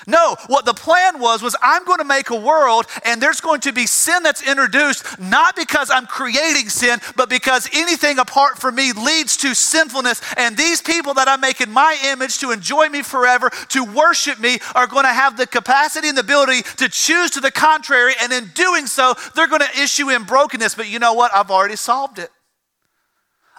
[0.06, 3.60] No, what the plan was was I'm going to make a world and there's going
[3.60, 8.76] to be sin that's introduced not because I'm creating sin, but because anything apart from
[8.76, 10.22] me leads to sinfulness.
[10.36, 14.40] And these people that I make in my image to enjoy me forever, to worship
[14.40, 18.14] me, are going to have the capacity and the ability to choose to the contrary.
[18.22, 20.74] And in doing so, they're going to issue in brokenness.
[20.74, 21.34] But you know what?
[21.34, 22.30] I've already solved it.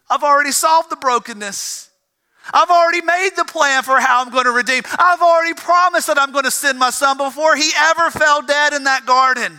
[0.10, 1.91] I've already solved the brokenness.
[2.54, 4.84] I've already made the plan for how I'm going to redeem.
[4.98, 8.74] I've already promised that I'm going to send my son before he ever fell dead
[8.74, 9.58] in that garden.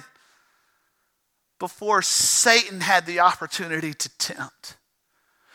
[1.58, 4.76] Before Satan had the opportunity to tempt.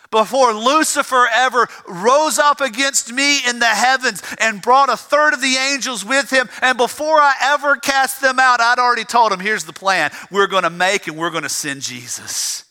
[0.10, 5.42] Before Lucifer ever rose up against me in the heavens and brought a third of
[5.42, 9.40] the angels with him, and before I ever cast them out, I'd already told him,
[9.40, 12.64] here's the plan we're going to make and we're going to send Jesus.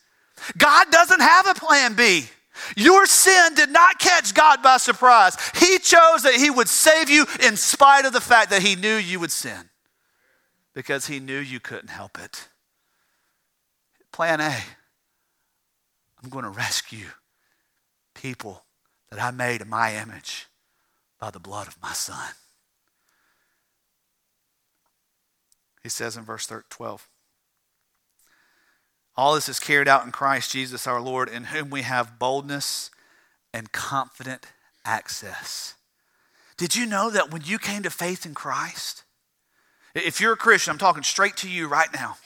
[0.57, 2.25] God doesn't have a plan B.
[2.77, 5.37] Your sin did not catch God by surprise.
[5.57, 8.97] He chose that He would save you in spite of the fact that He knew
[8.97, 9.71] you would sin
[10.75, 12.49] because He knew you couldn't help it.
[14.13, 14.57] Plan A
[16.23, 17.07] I'm going to rescue
[18.15, 18.65] people
[19.11, 20.47] that I made in my image
[21.21, 22.33] by the blood of my Son.
[25.83, 27.09] He says in verse 12,
[29.17, 32.91] All this is carried out in Christ Jesus our Lord, in whom we have boldness
[33.55, 34.47] and confident
[34.85, 35.75] access.
[36.57, 39.05] Did you know that when you came to faith in Christ,
[39.95, 42.19] if you're a Christian, I'm talking straight to you right now.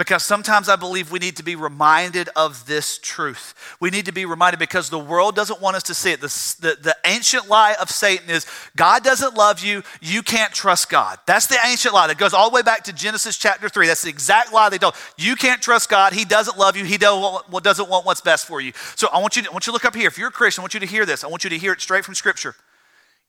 [0.00, 3.76] Because sometimes I believe we need to be reminded of this truth.
[3.80, 6.22] We need to be reminded because the world doesn't want us to see it.
[6.22, 10.88] The, the, the, ancient lie of Satan is God doesn't love you, you can't trust
[10.88, 11.18] God.
[11.26, 13.88] That's the ancient lie that goes all the way back to Genesis chapter 3.
[13.88, 14.94] That's the exact lie they told.
[15.18, 18.62] You can't trust God, He doesn't love you, He doesn't, doesn't want what's best for
[18.62, 18.72] you.
[18.96, 20.08] So I want, you to, I want you to look up here.
[20.08, 21.24] If you're a Christian, I want you to hear this.
[21.24, 22.54] I want you to hear it straight from Scripture.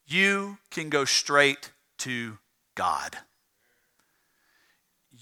[0.07, 2.37] You can go straight to
[2.75, 3.17] God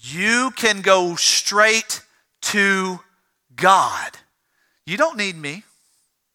[0.02, 2.02] you can go straight
[2.42, 3.00] to
[3.54, 4.16] God.
[4.86, 5.62] You don't need me.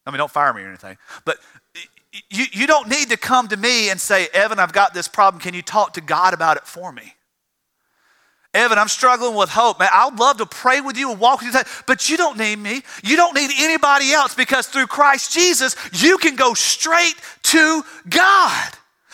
[0.05, 0.97] I mean, don't fire me or anything.
[1.25, 1.37] But
[2.29, 5.41] you, you don't need to come to me and say, Evan, I've got this problem.
[5.41, 7.15] Can you talk to God about it for me?
[8.53, 9.79] Evan, I'm struggling with hope.
[9.79, 12.57] Man, I'd love to pray with you and walk with you, but you don't need
[12.57, 12.83] me.
[13.03, 18.73] You don't need anybody else because through Christ Jesus, you can go straight to God.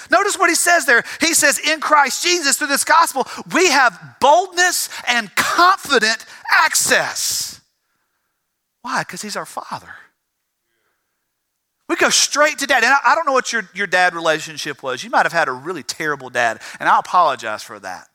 [0.10, 1.04] Notice what he says there.
[1.20, 7.62] He says, in Christ Jesus, through this gospel, we have boldness and confident access.
[8.82, 9.02] Why?
[9.02, 9.93] Because he's our father.
[11.88, 12.84] We go straight to dad.
[12.84, 15.04] And I, don't know what your, your dad relationship was.
[15.04, 18.08] You might have had a really terrible dad, and I apologize for that.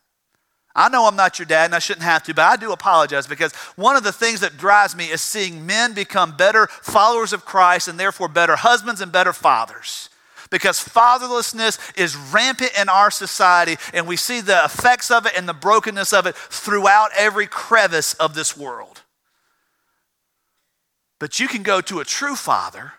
[0.75, 3.25] I know I'm not your dad and I shouldn't have to, but I do apologize
[3.25, 7.45] because one of the things that drives me is seeing men become better followers of
[7.45, 10.09] Christ and therefore better husbands and better fathers
[10.49, 15.47] because fatherlessness is rampant in our society, and we see the effects of it and
[15.47, 19.01] the brokenness of it throughout every crevice of this world.
[21.19, 22.93] But you can go to a true father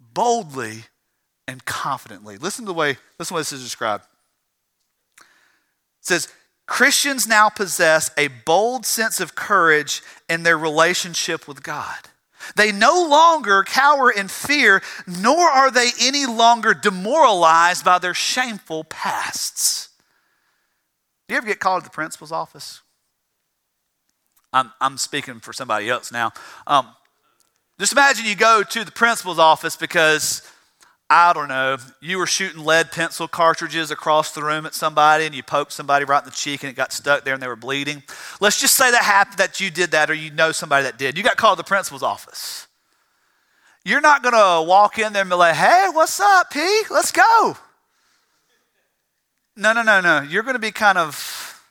[0.00, 0.84] boldly
[1.46, 2.38] and confidently.
[2.38, 4.04] Listen to the way, listen to this is described.
[5.20, 5.26] It
[6.00, 6.28] says,
[6.66, 12.08] Christians now possess a bold sense of courage in their relationship with God.
[12.54, 18.84] They no longer cower in fear, nor are they any longer demoralized by their shameful
[18.84, 19.88] pasts.
[21.28, 22.82] Do you ever get called to the principal's office?
[24.52, 26.32] I'm, I'm speaking for somebody else now.
[26.66, 26.88] Um,
[27.78, 30.42] just imagine you go to the principal's office because
[31.08, 35.34] I don't know, you were shooting lead pencil cartridges across the room at somebody and
[35.36, 37.54] you poked somebody right in the cheek and it got stuck there and they were
[37.54, 38.02] bleeding.
[38.40, 41.16] Let's just say that happened, that you did that or you know somebody that did.
[41.16, 42.66] You got called to the principal's office.
[43.84, 46.82] You're not going to walk in there and be like, hey, what's up, P?
[46.90, 47.56] Let's go.
[49.56, 50.22] No, no, no, no.
[50.22, 51.62] You're going to be kind of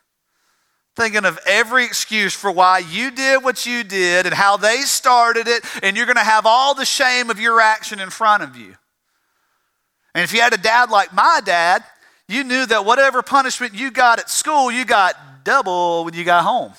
[0.96, 5.50] thinking of every excuse for why you did what you did and how they started
[5.50, 8.56] it, and you're going to have all the shame of your action in front of
[8.56, 8.76] you.
[10.16, 11.84] And if you had a dad like my dad,
[12.28, 16.43] you knew that whatever punishment you got at school, you got double when you got
[16.43, 16.72] home.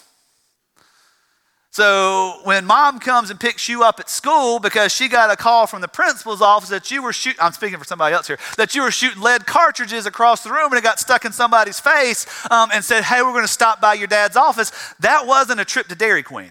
[1.71, 5.67] So when mom comes and picks you up at school because she got a call
[5.67, 8.75] from the principal's office that you were shooting, I'm speaking for somebody else here, that
[8.75, 12.27] you were shooting lead cartridges across the room and it got stuck in somebody's face
[12.51, 15.67] um, and said, hey, we're going to stop by your dad's office, that wasn't a
[15.67, 16.51] trip to Dairy Queen.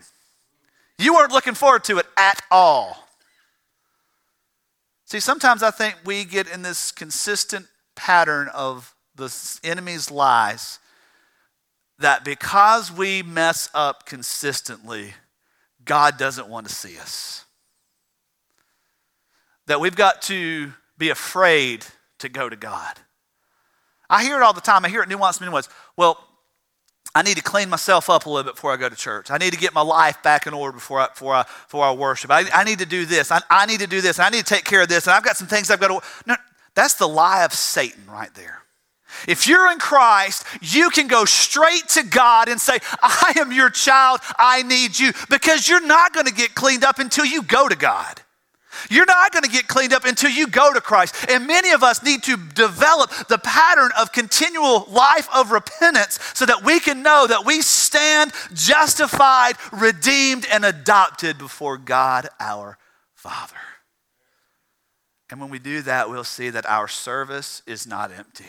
[0.99, 3.04] You weren't looking forward to it at all.
[5.15, 10.79] See, sometimes I think we get in this consistent pattern of the enemy's lies
[11.99, 15.13] that because we mess up consistently,
[15.85, 17.45] God doesn't want to see us.
[19.67, 21.85] That we've got to be afraid
[22.19, 22.99] to go to God.
[24.09, 24.83] I hear it all the time.
[24.83, 25.69] I hear it nuanced in ways.
[25.95, 26.21] Well,
[27.15, 29.31] I need to clean myself up a little bit before I go to church.
[29.31, 31.93] I need to get my life back in order before I, before I, before I
[31.93, 32.29] worship.
[32.29, 33.31] I, I need to do this.
[33.31, 34.19] I, I need to do this.
[34.19, 35.07] I need to take care of this.
[35.07, 36.05] And I've got some things I've got to.
[36.25, 36.35] No,
[36.75, 38.61] that's the lie of Satan right there.
[39.29, 43.69] If you're in Christ, you can go straight to God and say, I am your
[43.69, 44.19] child.
[44.37, 45.13] I need you.
[45.29, 48.21] Because you're not going to get cleaned up until you go to God.
[48.89, 51.15] You're not going to get cleaned up until you go to Christ.
[51.29, 56.45] And many of us need to develop the pattern of continual life of repentance so
[56.45, 62.77] that we can know that we stand justified, redeemed, and adopted before God our
[63.13, 63.55] Father.
[65.29, 68.45] And when we do that, we'll see that our service is not empty.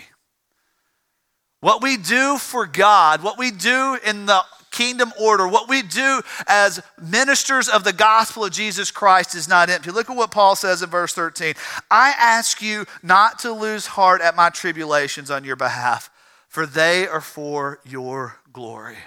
[1.60, 6.22] What we do for God, what we do in the kingdom order, what we do
[6.46, 9.90] as ministers of the gospel of Jesus Christ is not empty.
[9.90, 11.54] Look at what Paul says in verse 13.
[11.90, 16.10] I ask you not to lose heart at my tribulations on your behalf,
[16.48, 18.98] for they are for your glory.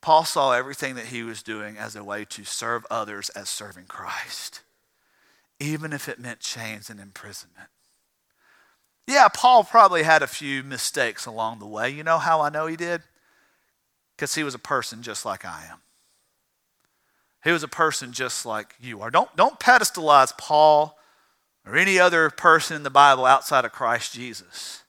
[0.00, 3.84] Paul saw everything that he was doing as a way to serve others as serving
[3.86, 4.62] Christ,
[5.58, 7.68] even if it meant chains and imprisonment.
[9.06, 11.90] Yeah, Paul probably had a few mistakes along the way.
[11.90, 13.02] You know how I know he did?
[14.20, 15.78] because he was a person just like I am.
[17.42, 19.10] He was a person just like you are.
[19.10, 20.98] Don't, don't pedestalize Paul
[21.64, 24.79] or any other person in the Bible outside of Christ Jesus.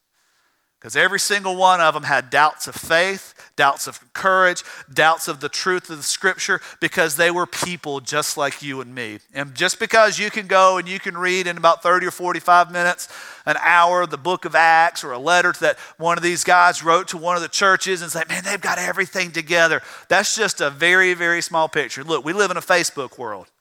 [0.81, 5.39] Because every single one of them had doubts of faith, doubts of courage, doubts of
[5.39, 9.19] the truth of the scripture, because they were people just like you and me.
[9.31, 12.71] And just because you can go and you can read in about 30 or 45
[12.71, 13.09] minutes,
[13.45, 17.09] an hour, the book of Acts, or a letter that one of these guys wrote
[17.09, 19.83] to one of the churches and say, man, they've got everything together.
[20.07, 22.03] That's just a very, very small picture.
[22.03, 23.51] Look, we live in a Facebook world.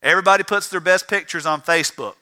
[0.00, 2.14] Everybody puts their best pictures on Facebook.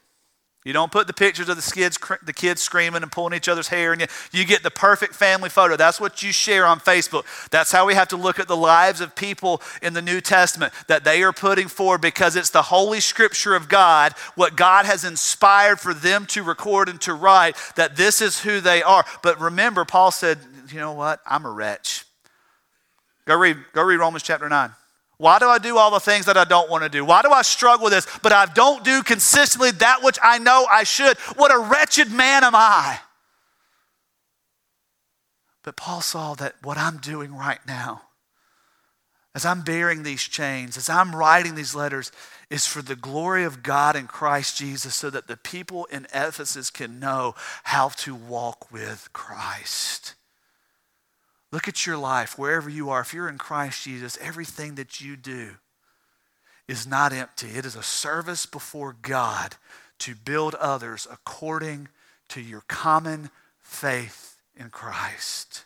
[0.62, 3.68] You don't put the pictures of the kids, the kids screaming and pulling each other's
[3.68, 5.74] hair, and you, you get the perfect family photo.
[5.74, 7.24] That's what you share on Facebook.
[7.48, 10.74] That's how we have to look at the lives of people in the New Testament
[10.86, 15.02] that they are putting forward because it's the Holy Scripture of God, what God has
[15.02, 19.06] inspired for them to record and to write, that this is who they are.
[19.22, 20.38] But remember, Paul said,
[20.70, 21.20] you know what?
[21.24, 22.04] I'm a wretch.
[23.24, 24.72] Go read, go read Romans chapter 9.
[25.20, 27.04] Why do I do all the things that I don't want to do?
[27.04, 30.66] Why do I struggle with this, but I don't do consistently that which I know
[30.70, 31.18] I should?
[31.36, 33.00] What a wretched man am I.
[35.62, 38.00] But Paul saw that what I'm doing right now,
[39.34, 42.12] as I'm bearing these chains, as I'm writing these letters,
[42.48, 46.70] is for the glory of God in Christ Jesus, so that the people in Ephesus
[46.70, 50.14] can know how to walk with Christ.
[51.52, 53.00] Look at your life, wherever you are.
[53.00, 55.56] If you're in Christ Jesus, everything that you do
[56.68, 57.48] is not empty.
[57.48, 59.56] It is a service before God
[60.00, 61.88] to build others according
[62.28, 63.30] to your common
[63.60, 65.64] faith in Christ.